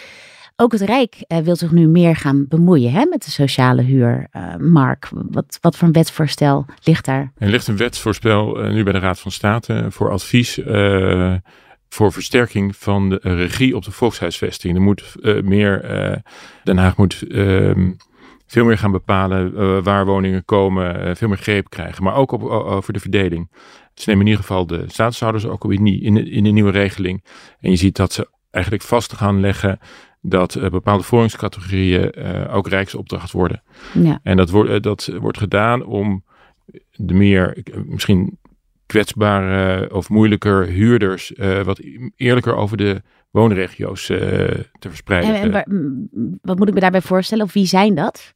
ook 0.59 0.71
het 0.71 0.81
Rijk 0.81 1.23
uh, 1.27 1.37
wil 1.37 1.55
zich 1.55 1.71
nu 1.71 1.87
meer 1.87 2.15
gaan 2.15 2.45
bemoeien 2.47 2.91
hè, 2.91 3.05
met 3.05 3.23
de 3.23 3.31
sociale 3.31 3.81
huur. 3.81 4.27
Uh, 4.35 4.55
Mark, 4.55 5.09
wat, 5.11 5.57
wat 5.61 5.77
voor 5.77 5.87
een 5.87 5.93
wetsvoorstel 5.93 6.65
ligt 6.83 7.05
daar? 7.05 7.31
Er 7.37 7.49
ligt 7.49 7.67
een 7.67 7.77
wetsvoorstel 7.77 8.65
uh, 8.65 8.71
nu 8.71 8.83
bij 8.83 8.93
de 8.93 8.99
Raad 8.99 9.19
van 9.19 9.31
State 9.31 9.85
voor 9.89 10.11
advies 10.11 10.59
voor 11.89 12.11
versterking 12.11 12.75
van 12.75 13.09
de 13.09 13.19
regie 13.21 13.75
op 13.75 13.83
de 13.83 13.91
volkshuisvesting. 13.91 14.75
Er 14.75 14.81
moet 14.81 15.15
meer, 15.43 15.81
Den 16.63 16.77
Haag 16.77 16.97
moet 16.97 17.23
ehm, 17.29 17.91
veel 18.47 18.65
meer 18.65 18.77
gaan 18.77 18.91
bepalen 18.91 19.83
waar 19.83 20.05
woningen 20.05 20.45
komen, 20.45 21.17
veel 21.17 21.27
meer 21.27 21.37
greep 21.37 21.69
krijgen, 21.69 22.03
maar 22.03 22.15
ook 22.15 22.43
over 22.51 22.93
de 22.93 22.99
verdeling. 22.99 23.51
Ze 23.93 24.09
nemen 24.09 24.25
in 24.25 24.31
ieder 24.31 24.45
geval 24.45 24.67
de 24.67 24.83
staatshouders 24.87 25.45
ook 25.45 25.71
in, 25.71 25.85
in, 25.85 26.31
in 26.31 26.43
de 26.43 26.49
nieuwe 26.49 26.71
regeling. 26.71 27.23
En 27.59 27.69
je 27.69 27.77
ziet 27.77 27.95
dat 27.95 28.13
ze 28.13 28.29
eigenlijk 28.51 28.83
vast 28.83 29.13
gaan 29.13 29.39
leggen 29.39 29.79
dat 30.21 30.55
uh, 30.55 30.69
bepaalde 30.69 31.03
voeringscategorieën 31.03 32.11
uh, 32.17 32.55
ook 32.55 32.67
rijksopdracht 32.67 33.31
worden. 33.31 33.63
Ja. 33.93 34.19
En 34.23 34.37
dat, 34.37 34.49
wordt 34.49 34.69
uh, 34.69 34.79
dat 34.79 35.11
wordt 35.19 35.37
gedaan 35.37 35.85
om 35.85 36.23
de 36.91 37.13
meer 37.13 37.63
misschien 37.85 38.37
kwetsbare 38.85 39.93
of 39.93 40.09
moeilijker 40.09 40.65
huurders 40.65 41.33
wat 41.63 41.81
eerlijker 42.15 42.55
over 42.55 42.77
de 42.77 43.01
woonregio's 43.29 44.05
te 44.05 44.65
verspreiden. 44.79 45.35
En, 45.35 45.53
en, 45.53 46.39
wat 46.41 46.57
moet 46.57 46.67
ik 46.67 46.73
me 46.73 46.79
daarbij 46.79 47.01
voorstellen? 47.01 47.45
Of 47.45 47.53
wie 47.53 47.65
zijn 47.65 47.95
dat? 47.95 48.31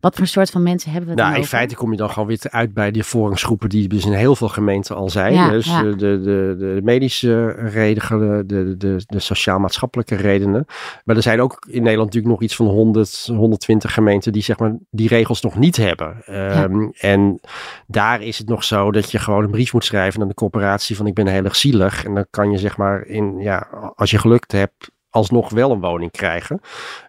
Wat 0.00 0.16
voor 0.16 0.26
soort 0.26 0.50
van 0.50 0.62
mensen 0.62 0.90
hebben 0.90 1.10
we 1.10 1.16
nou, 1.16 1.30
dan 1.30 1.40
In 1.40 1.46
feite 1.46 1.74
kom 1.74 1.90
je 1.90 1.96
dan 1.96 2.10
gewoon 2.10 2.28
weer 2.28 2.38
uit 2.42 2.74
bij 2.74 2.90
die 2.90 3.04
voorrangsgroepen 3.04 3.68
die 3.68 3.88
dus 3.88 4.06
in 4.06 4.12
heel 4.12 4.36
veel 4.36 4.48
gemeenten 4.48 4.96
al 4.96 5.10
zijn. 5.10 5.50
dus 5.50 5.66
De, 5.66 5.96
de, 5.96 6.20
de, 6.58 6.80
medische 6.82 7.46
redenen, 7.46 8.46
de, 8.46 8.76
de, 8.76 9.02
de 9.06 9.18
sociaal-maatschappelijke 9.18 10.14
redenen. 10.14 10.64
Maar 11.04 11.16
er 11.16 11.22
zijn 11.22 11.40
ook 11.40 11.66
in 11.68 11.82
Nederland 11.82 12.06
natuurlijk 12.14 12.32
nog 12.32 12.42
iets 12.42 12.56
van 12.56 12.66
100, 12.66 13.24
120 13.26 13.92
gemeenten 13.92 14.32
die 14.32 14.42
zeg 14.42 14.58
maar 14.58 14.76
die 14.90 15.08
regels 15.08 15.40
nog 15.40 15.56
niet 15.56 15.76
hebben. 15.76 16.22
Um, 16.62 16.92
en 16.98 17.40
daar 17.86 18.22
is 18.22 18.38
het 18.38 18.48
nog 18.48 18.64
zo 18.64 18.92
dat 18.92 19.10
je 19.10 19.18
gewoon 19.18 19.44
een 19.44 19.50
brief 19.50 19.72
moet 19.72 19.84
schrijven 19.84 20.22
aan 20.22 20.28
de 20.28 20.34
corporatie 20.34 20.96
van 20.96 21.06
ik 21.06 21.14
ben 21.14 21.26
heel 21.26 21.44
erg 21.44 21.56
zielig. 21.56 22.04
En 22.04 22.14
dan 22.14 22.26
kan 22.30 22.50
je 22.50 22.58
zeg 22.58 22.76
maar 22.76 23.06
in, 23.06 23.38
ja, 23.38 23.68
als 23.94 24.10
je 24.10 24.18
gelukt 24.18 24.52
hebt, 24.52 24.90
alsnog 25.10 25.50
wel 25.50 25.70
een 25.70 25.80
woning 25.80 26.10
krijgen. 26.10 26.60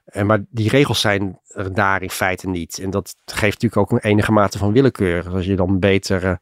En 0.06 0.26
maar 0.26 0.40
die 0.50 0.70
regels 0.70 1.02
zijn 1.02 1.40
daar 1.72 2.02
in 2.02 2.10
feite 2.10 2.48
niet. 2.48 2.80
En 2.80 2.90
dat 2.90 3.16
geeft 3.26 3.62
natuurlijk 3.62 3.78
ook 3.78 3.92
een 3.92 4.10
enige 4.10 4.32
mate 4.32 4.58
van 4.58 4.72
willekeur. 4.72 5.30
Als 5.30 5.46
je 5.46 5.56
dan 5.56 5.80
betere 5.80 6.40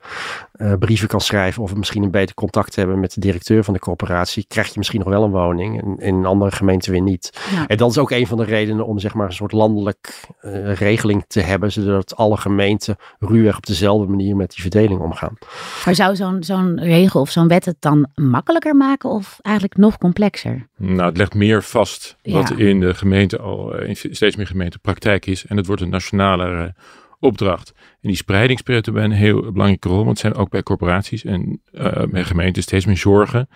uh, 0.55 0.73
brieven 0.79 1.07
kan 1.07 1.21
schrijven 1.21 1.63
of 1.63 1.75
misschien 1.75 2.03
een 2.03 2.11
beter 2.11 2.35
contact 2.35 2.75
hebben 2.75 2.99
met 2.99 3.13
de 3.13 3.19
directeur 3.19 3.63
van 3.63 3.73
de 3.73 3.79
corporatie, 3.79 4.45
krijg 4.47 4.67
je 4.67 4.73
misschien 4.77 4.99
nog 4.99 5.09
wel 5.09 5.23
een 5.23 5.31
woning. 5.31 5.81
En 5.81 5.97
in 5.97 6.15
een 6.15 6.25
andere 6.25 6.51
gemeente 6.51 6.91
weer 6.91 7.01
niet. 7.01 7.39
Ja. 7.51 7.67
En 7.67 7.77
dat 7.77 7.89
is 7.89 7.97
ook 7.97 8.11
een 8.11 8.27
van 8.27 8.37
de 8.37 8.43
redenen 8.43 8.85
om 8.85 8.99
zeg 8.99 9.13
maar 9.13 9.27
een 9.27 9.33
soort 9.33 9.51
landelijk 9.51 10.19
uh, 10.41 10.73
regeling 10.73 11.25
te 11.27 11.39
hebben, 11.39 11.71
zodat 11.71 12.15
alle 12.15 12.37
gemeenten 12.37 12.95
ruwweg 13.19 13.57
op 13.57 13.65
dezelfde 13.65 14.07
manier 14.07 14.35
met 14.35 14.51
die 14.51 14.61
verdeling 14.61 14.99
omgaan. 14.99 15.37
Maar 15.85 15.95
zou 15.95 16.15
zo'n 16.15 16.43
zo'n 16.43 16.79
regel 16.79 17.21
of 17.21 17.29
zo'n 17.29 17.47
wet 17.47 17.65
het 17.65 17.77
dan 17.79 18.09
makkelijker 18.15 18.75
maken 18.75 19.09
of 19.09 19.39
eigenlijk 19.41 19.77
nog 19.77 19.97
complexer? 19.97 20.67
Nou, 20.77 21.09
het 21.09 21.17
legt 21.17 21.33
meer 21.33 21.63
vast 21.63 22.15
wat 22.23 22.49
ja. 22.49 22.65
in 22.65 22.79
de 22.79 22.93
gemeente 22.93 23.39
al 23.39 23.75
in 23.79 23.95
steeds 23.95 24.35
meer 24.35 24.47
gemeenten 24.47 24.79
praktijk 24.99 25.25
is. 25.25 25.45
En 25.45 25.57
het 25.57 25.65
wordt 25.65 25.81
een 25.81 25.89
nationale 25.89 26.63
uh, 26.63 26.83
opdracht. 27.19 27.73
En 27.75 28.07
die 28.07 28.15
spreiding 28.15 28.60
speelt 28.60 28.86
daarbij 28.86 29.03
een 29.03 29.12
heel 29.12 29.41
belangrijke 29.51 29.88
rol. 29.88 29.97
Want 29.97 30.10
het 30.10 30.19
zijn 30.19 30.36
ook 30.36 30.49
bij 30.49 30.63
corporaties 30.63 31.23
en 31.23 31.62
uh, 31.71 32.03
bij 32.10 32.23
gemeenten 32.23 32.63
steeds 32.63 32.86
meer 32.86 32.97
zorgen 32.97 33.49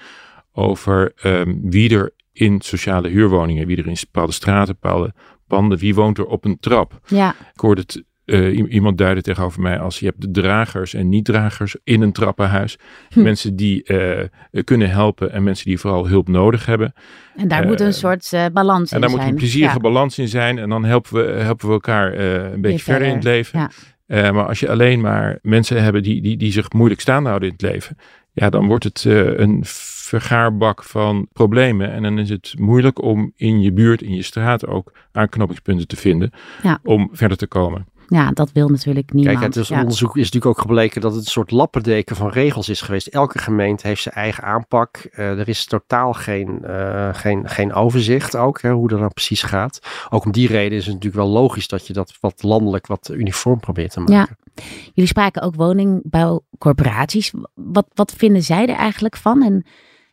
over 0.52 1.14
um, 1.24 1.62
wie 1.70 1.98
er 1.98 2.14
in 2.32 2.62
sociale 2.62 3.10
huurwoningen, 3.10 3.68
wie 3.68 3.78
er 3.78 3.88
in 3.88 3.98
bepaalde 4.00 4.32
straten, 4.34 4.78
bepaalde 4.82 5.14
panden, 5.48 5.78
wie 5.78 5.96
woont 5.96 6.18
er 6.18 6.26
op 6.26 6.46
een 6.46 6.60
trap. 6.60 7.00
Ja. 7.08 7.36
Ik 7.54 7.60
hoorde 7.60 7.82
het 7.82 8.04
uh, 8.26 8.74
iemand 8.74 8.98
duidde 8.98 9.22
tegenover 9.22 9.62
mij 9.62 9.80
als 9.80 10.00
je 10.00 10.06
hebt 10.06 10.22
de 10.22 10.32
dragers 10.32 10.94
en 10.94 11.10
niet-dragers 11.10 11.76
in 11.84 12.02
een 12.02 12.12
trappenhuis. 12.12 12.78
Hm. 13.10 13.22
Mensen 13.22 13.56
die 13.56 13.84
uh, 13.86 14.64
kunnen 14.64 14.90
helpen 14.90 15.32
en 15.32 15.44
mensen 15.44 15.66
die 15.66 15.80
vooral 15.80 16.08
hulp 16.08 16.28
nodig 16.28 16.66
hebben. 16.66 16.94
En 17.36 17.48
daar 17.48 17.62
uh, 17.62 17.68
moet 17.68 17.80
een 17.80 17.94
soort 17.94 18.32
balans 18.54 18.82
in 18.82 18.88
zijn. 18.88 19.02
En 19.02 19.08
daar 19.08 19.18
moet 19.18 19.30
een 19.30 19.36
plezierige 19.36 19.74
ja. 19.74 19.80
balans 19.80 20.18
in 20.20 20.28
zijn. 20.28 20.58
En 20.58 20.70
dan 20.70 20.86
helpen 20.86 21.14
we, 21.14 21.32
helpen 21.32 21.68
we 21.68 21.74
elkaar 21.74 22.14
een 22.14 22.62
beetje 22.62 22.84
verder 22.84 23.08
in 23.08 23.14
het 23.14 23.24
leven. 23.24 23.70
Ja. 24.08 24.32
maar 24.32 24.48
als 24.48 24.60
je 24.60 24.70
alleen 24.70 25.02
maar 25.02 25.40
mensen 25.42 25.84
hebben 25.84 26.04
die, 26.04 26.22
die, 26.22 26.38
die 26.38 26.52
zich 26.52 26.72
moeilijk 26.72 27.02
staan 27.02 27.26
houden 27.26 27.48
in 27.48 27.54
het 27.54 27.72
leven. 27.72 27.98
Ja, 28.34 28.50
dan 28.50 28.68
wordt 28.68 28.84
het 28.84 29.04
een 29.04 29.60
vergaarbak 29.64 30.84
van 30.84 31.28
problemen. 31.34 31.92
En 31.92 32.04
dan 32.04 32.20
is 32.20 32.30
het 32.30 32.54
moeilijk 32.58 33.02
om 33.02 33.32
in 33.36 33.62
je 33.62 33.72
buurt, 33.72 34.02
in 34.02 34.16
je 34.16 34.22
straat 34.22 34.68
ook 34.68 34.94
aanknopingspunten 35.12 35.88
te 35.88 35.96
vinden. 35.96 36.32
Ja. 36.64 36.80
Om 36.84 37.10
verder 37.12 37.38
te 37.38 37.48
komen. 37.48 37.86
Ja, 38.12 38.32
dat 38.32 38.52
wil 38.52 38.68
natuurlijk 38.68 39.14
niemand. 39.14 39.40
Kijk, 39.40 39.54
het 39.54 39.64
is, 39.64 39.68
ja. 39.68 39.80
onderzoek 39.80 40.18
is 40.18 40.24
natuurlijk 40.24 40.46
ook 40.46 40.60
gebleken 40.60 41.02
dat 41.02 41.14
het 41.16 41.26
een 41.26 41.32
soort 41.32 41.52
lappendeken 41.52 42.16
van 42.16 42.30
regels 42.30 42.70
is 42.70 42.82
geweest. 42.82 43.08
Elke 43.08 43.38
gemeente 43.38 43.88
heeft 43.88 44.02
zijn 44.02 44.16
eigen 44.16 44.44
aanpak. 44.44 45.10
Uh, 45.12 45.40
er 45.40 45.50
is 45.50 45.66
totaal 45.66 46.14
geen, 46.14 46.60
uh, 46.64 47.10
geen, 47.14 47.50
geen 47.50 47.74
overzicht 47.74 48.36
ook, 48.36 48.62
hè, 48.62 48.72
hoe 48.72 48.88
dat 48.88 49.00
dan 49.00 49.14
precies 49.14 49.44
gaat. 49.44 49.80
Ook 50.10 50.26
om 50.26 50.32
die 50.32 50.48
reden 50.48 50.78
is 50.78 50.86
het 50.86 50.94
natuurlijk 50.94 51.24
wel 51.24 51.32
logisch 51.32 51.68
dat 51.68 51.88
je 51.88 51.94
dat 51.94 52.18
wat 52.20 52.44
landelijk, 52.44 52.88
wat 52.88 53.10
uniform 53.14 53.60
probeert 53.60 53.92
te 53.92 54.00
maken. 54.00 54.38
Ja. 54.56 54.64
Jullie 54.94 55.10
spraken 55.10 55.42
ook 55.42 55.56
woningbouwcorporaties. 55.56 57.34
Wat, 57.54 57.88
wat 57.94 58.14
vinden 58.18 58.44
zij 58.44 58.68
er 58.68 58.76
eigenlijk 58.76 59.18
van? 59.18 59.44
En 59.44 59.66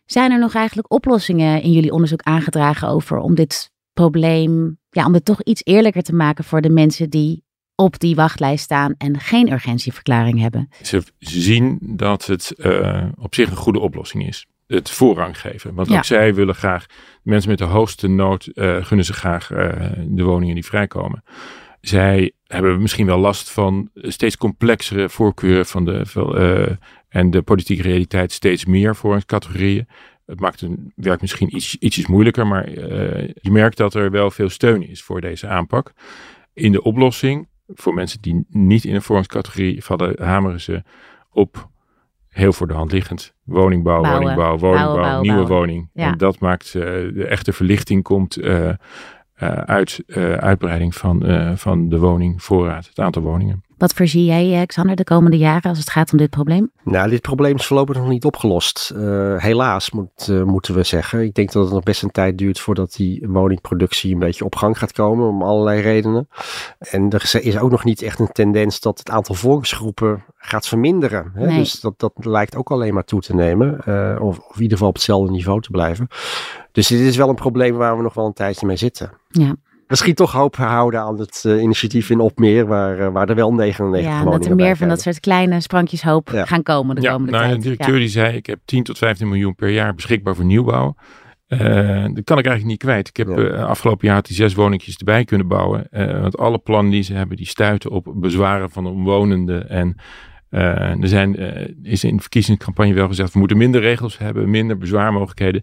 zijn 0.07 0.31
er 0.31 0.39
nog 0.39 0.55
eigenlijk 0.55 0.93
oplossingen 0.93 1.63
in 1.63 1.73
jullie 1.73 1.93
onderzoek 1.93 2.23
aangedragen 2.23 2.89
over 2.89 3.19
om 3.19 3.35
dit 3.35 3.71
probleem, 3.93 4.79
ja, 4.91 5.07
om 5.07 5.15
het 5.15 5.25
toch 5.25 5.43
iets 5.43 5.65
eerlijker 5.65 6.03
te 6.03 6.15
maken 6.15 6.45
voor 6.45 6.61
de 6.61 6.71
mensen 6.71 7.11
die 7.11 7.47
op 7.81 7.99
die 7.99 8.15
wachtlijst 8.15 8.65
staan 8.65 8.95
en 8.99 9.21
geen 9.21 9.53
urgentieverklaring 9.53 10.41
hebben. 10.41 10.69
Ze 10.83 11.03
zien 11.19 11.79
dat 11.81 12.27
het 12.27 12.55
uh, 12.57 13.05
op 13.19 13.35
zich 13.35 13.51
een 13.51 13.57
goede 13.57 13.79
oplossing 13.79 14.27
is. 14.27 14.47
Het 14.67 14.91
voorrang 14.91 15.41
geven. 15.41 15.75
Want 15.75 15.91
ook 15.91 16.05
zij 16.05 16.35
willen 16.35 16.55
graag, 16.55 16.87
mensen 17.23 17.51
met 17.51 17.59
de 17.59 17.65
hoogste 17.65 18.09
nood 18.09 18.51
uh, 18.55 18.85
gunnen 18.85 19.07
ze 19.07 19.13
graag 19.13 19.51
uh, 19.51 19.59
de 20.07 20.23
woningen 20.23 20.55
die 20.55 20.65
vrijkomen. 20.65 21.25
Zij 21.81 22.33
hebben 22.47 22.83
misschien 22.83 23.07
wel 23.07 23.19
last 23.19 23.51
van 23.51 23.91
steeds 23.95 24.37
complexere 24.37 25.09
voorkeuren 25.09 25.67
van 25.67 25.85
de, 25.85 26.79
en 27.09 27.31
de 27.31 27.43
politieke 27.43 27.83
realiteit 27.83 28.33
steeds 28.33 28.65
meer 28.65 28.97
voorrangscategorieën. 28.97 29.89
Het 30.27 30.41
maakt 30.41 30.61
hun 30.61 30.93
werk 30.97 31.21
misschien 31.21 31.57
iets, 31.57 31.77
ietsjes 31.77 32.07
moeilijker, 32.07 32.47
maar 32.47 32.71
je 32.71 33.51
merkt 33.51 33.77
dat 33.77 33.95
er 33.95 34.11
wel 34.11 34.31
veel 34.31 34.49
steun 34.49 34.89
is 34.89 35.03
voor 35.03 35.21
deze 35.21 35.47
aanpak. 35.47 35.93
In 36.53 36.73
de 36.73 36.83
oplossing 36.83 37.49
voor 37.75 37.95
mensen 37.95 38.21
die 38.21 38.45
niet 38.49 38.85
in 38.85 38.95
een 38.95 39.03
vormingscategorie 39.03 39.85
vallen, 39.85 40.23
hameren 40.23 40.61
ze 40.61 40.83
op 41.31 41.69
heel 42.29 42.53
voor 42.53 42.67
de 42.67 42.75
hand 42.75 42.93
liggend. 42.93 43.35
Woningbouw, 43.45 44.03
woningbouw, 44.03 44.59
woningbouw, 44.59 45.21
nieuwe 45.21 45.47
woning. 45.47 45.91
En 45.95 46.19
dat 46.19 46.39
maakt 46.39 46.75
uh, 46.75 46.83
de 47.15 47.27
echte 47.29 47.53
verlichting 47.53 48.03
komt 48.03 48.39
uh, 48.39 48.65
uh, 48.65 48.75
uit 49.49 50.03
uitbreiding 50.41 50.95
van, 50.95 51.23
van 51.57 51.89
de 51.89 51.99
woningvoorraad, 51.99 52.87
het 52.87 52.99
aantal 52.99 53.23
woningen. 53.23 53.63
Wat 53.79 53.93
voorzie 53.93 54.25
jij, 54.25 54.67
Xander, 54.67 54.97
de 54.97 55.05
komende 55.05 55.37
jaren 55.37 55.71
als 55.71 55.79
het 55.79 55.91
gaat 55.91 56.13
om 56.13 56.19
dit 56.19 56.31
probleem? 56.31 56.71
Nou, 56.83 57.11
dit 57.11 57.21
probleem 57.21 57.57
is 57.57 57.67
voorlopig 57.67 57.97
nog 57.97 58.09
niet 58.09 58.25
opgelost. 58.25 58.93
Uh, 58.97 59.37
helaas 59.37 59.91
moet, 59.91 60.29
uh, 60.31 60.43
moeten 60.43 60.75
we 60.75 60.83
zeggen. 60.83 61.23
Ik 61.23 61.35
denk 61.35 61.53
dat 61.53 61.65
het 61.65 61.73
nog 61.73 61.83
best 61.83 62.03
een 62.03 62.11
tijd 62.11 62.39
duurt 62.39 62.61
voordat 62.61 62.93
die 62.93 63.27
woningproductie 63.29 64.13
een 64.13 64.19
beetje 64.19 64.45
op 64.45 64.57
gang 64.57 64.79
gaat 64.79 64.93
komen, 64.93 65.29
om 65.29 65.43
allerlei 65.43 65.81
redenen. 65.81 66.29
En 66.79 67.11
er 67.11 67.39
is 67.43 67.59
ook 67.59 67.71
nog 67.71 67.85
niet 67.85 68.03
echt 68.03 68.19
een 68.19 68.33
tendens 68.33 68.81
dat 68.81 68.99
het 68.99 69.11
aantal 69.11 69.35
volksgroepen 69.35 70.25
gaat 70.37 70.69
verminderen. 70.69 71.31
Hè? 71.35 71.47
Nee. 71.47 71.59
Dus 71.59 71.81
dat, 71.81 71.95
dat 71.97 72.13
lijkt 72.17 72.57
ook 72.57 72.71
alleen 72.71 72.95
maar 72.95 73.05
toe 73.05 73.21
te 73.21 73.35
nemen, 73.35 73.81
uh, 73.89 74.17
of, 74.21 74.39
of 74.39 74.57
in 74.57 74.63
ieder 74.63 74.77
geval 74.77 74.89
op 74.89 74.95
hetzelfde 74.95 75.33
niveau 75.33 75.61
te 75.61 75.71
blijven. 75.71 76.09
Dus 76.73 76.87
dit 76.87 77.01
is 77.01 77.17
wel 77.17 77.29
een 77.29 77.35
probleem 77.35 77.77
waar 77.77 77.97
we 77.97 78.03
nog 78.03 78.15
wel 78.15 78.27
een 78.27 78.33
tijdje 78.33 78.67
mee 78.67 78.77
zitten. 78.77 79.11
Ja 79.29 79.57
misschien 79.89 80.15
toch 80.15 80.33
hoop 80.33 80.57
houden 80.57 81.01
aan 81.01 81.19
het 81.19 81.45
uh, 81.47 81.63
initiatief 81.63 82.11
in 82.11 82.21
Opmeer, 82.21 82.67
waar, 82.67 82.99
uh, 82.99 83.09
waar 83.09 83.29
er 83.29 83.35
wel 83.35 83.53
99 83.53 84.11
ja, 84.11 84.25
dat 84.25 84.47
er 84.47 84.55
meer 84.55 84.77
van 84.77 84.89
dat 84.89 85.01
soort 85.01 85.21
kleine 85.21 85.61
sprankjes 85.61 86.03
hoop 86.03 86.31
ja. 86.31 86.45
gaan 86.45 86.63
komen 86.63 86.95
de 86.95 87.03
ja, 87.03 87.11
komende 87.11 87.33
nou, 87.33 87.45
tijd. 87.45 87.57
De 87.57 87.63
directeur 87.63 87.95
ja. 87.95 88.01
die 88.01 88.09
zei, 88.09 88.37
ik 88.37 88.47
heb 88.47 88.59
10 88.65 88.83
tot 88.83 88.99
15 88.99 89.29
miljoen 89.29 89.55
per 89.55 89.69
jaar 89.69 89.95
beschikbaar 89.95 90.35
voor 90.35 90.45
nieuwbouw. 90.45 90.95
Uh, 91.49 91.59
dat 92.13 92.25
kan 92.25 92.39
ik 92.39 92.47
eigenlijk 92.47 92.65
niet 92.65 92.79
kwijt. 92.79 93.09
Ik 93.09 93.17
heb 93.17 93.29
ja. 93.29 93.63
afgelopen 93.63 94.09
jaar 94.09 94.23
die 94.23 94.35
zes 94.37 94.55
woningjes 94.55 94.97
erbij 94.97 95.25
kunnen 95.25 95.49
bouwen. 95.49 95.89
want 96.21 96.39
alle 96.39 96.59
plannen 96.59 96.93
die 96.93 97.03
ze 97.03 97.15
hebben, 97.15 97.37
die 97.37 97.47
stuiten 97.47 97.91
op 97.91 98.13
bezwaren 98.15 98.71
van 98.71 98.85
de 98.85 98.91
omwonenden. 98.91 99.69
En 99.69 99.97
er 101.01 101.09
zijn, 101.09 101.35
is 101.83 102.05
in 102.05 102.17
de 102.17 102.23
verkiezingscampagne 102.23 102.95
wel 102.95 103.09
gezegd, 103.09 103.33
we 103.33 103.39
moeten 103.39 103.57
minder 103.57 103.81
regels 103.81 104.19
hebben, 104.19 104.51
minder 104.51 104.79
bezwaarmogelijkheden. 104.79 105.63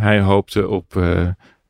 hij 0.00 0.20
hoopte 0.20 0.68
op 0.68 0.94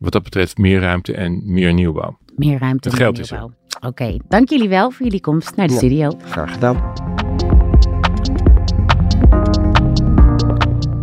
wat 0.00 0.12
dat 0.12 0.22
betreft 0.22 0.58
meer 0.58 0.80
ruimte 0.80 1.14
en 1.14 1.42
meer 1.44 1.72
nieuwbouw. 1.72 2.18
Meer 2.36 2.58
ruimte 2.58 2.90
en 2.90 2.96
geld 2.96 3.16
meer 3.16 3.26
nieuwbouw. 3.30 3.52
Oké, 3.76 3.86
okay. 3.86 4.20
dank 4.28 4.48
jullie 4.48 4.68
wel 4.68 4.90
voor 4.90 5.06
jullie 5.06 5.20
komst 5.20 5.56
naar 5.56 5.66
de 5.66 5.72
ja, 5.72 5.78
studio. 5.78 6.10
Graag 6.24 6.52
gedaan. 6.52 6.92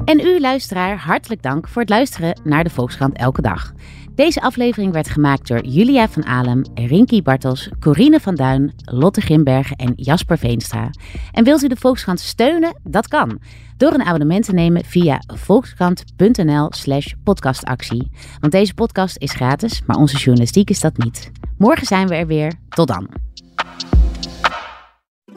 En 0.06 0.20
u, 0.20 0.40
luisteraar, 0.40 0.98
hartelijk 0.98 1.42
dank 1.42 1.68
voor 1.68 1.82
het 1.82 1.90
luisteren 1.90 2.42
naar 2.44 2.64
de 2.64 2.70
Volkskrant 2.70 3.18
Elke 3.18 3.42
Dag. 3.42 3.74
Deze 4.18 4.42
aflevering 4.42 4.92
werd 4.92 5.10
gemaakt 5.10 5.48
door 5.48 5.66
Julia 5.66 6.10
van 6.10 6.26
Alem, 6.26 6.62
Rinky 6.74 7.22
Bartels, 7.22 7.70
Corine 7.80 8.20
van 8.20 8.36
Duin, 8.36 8.74
Lotte 8.84 9.22
Grimbergen 9.22 9.76
en 9.76 9.94
Jasper 9.96 10.38
Veenstra. 10.38 10.90
En 11.32 11.44
wilt 11.44 11.64
u 11.64 11.68
de 11.68 11.76
Volkskrant 11.76 12.20
steunen? 12.20 12.80
Dat 12.84 13.08
kan. 13.08 13.40
Door 13.78 13.94
een 13.94 14.04
abonnement 14.04 14.46
te 14.46 14.54
nemen 14.54 14.86
via 14.86 15.22
volkskrant.nl 15.28 16.68
slash 16.70 17.14
podcastactie. 17.24 18.12
Want 18.40 18.54
deze 18.54 18.74
podcast 18.74 19.18
is 19.18 19.32
gratis, 19.32 19.82
maar 19.86 19.98
onze 19.98 20.18
journalistiek 20.18 20.70
is 20.70 20.80
dat 20.80 20.98
niet. 20.98 21.32
Morgen 21.58 21.88
zijn 21.88 22.08
we 22.08 22.16
er 22.16 22.28
weer. 22.28 22.54
Tot 22.70 22.88
dan. 22.88 23.10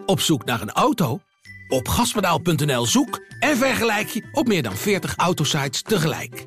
Op 0.06 0.20
zoek 0.20 0.44
naar 0.44 0.60
een 0.60 0.72
auto? 0.72 1.20
Op 1.68 1.88
gaspedaal.nl 1.88 2.86
zoek 2.86 3.20
en 3.38 3.56
vergelijk 3.56 4.08
je 4.08 4.28
op 4.32 4.46
meer 4.46 4.62
dan 4.62 4.76
40 4.76 5.16
autosites 5.16 5.82
tegelijk. 5.82 6.46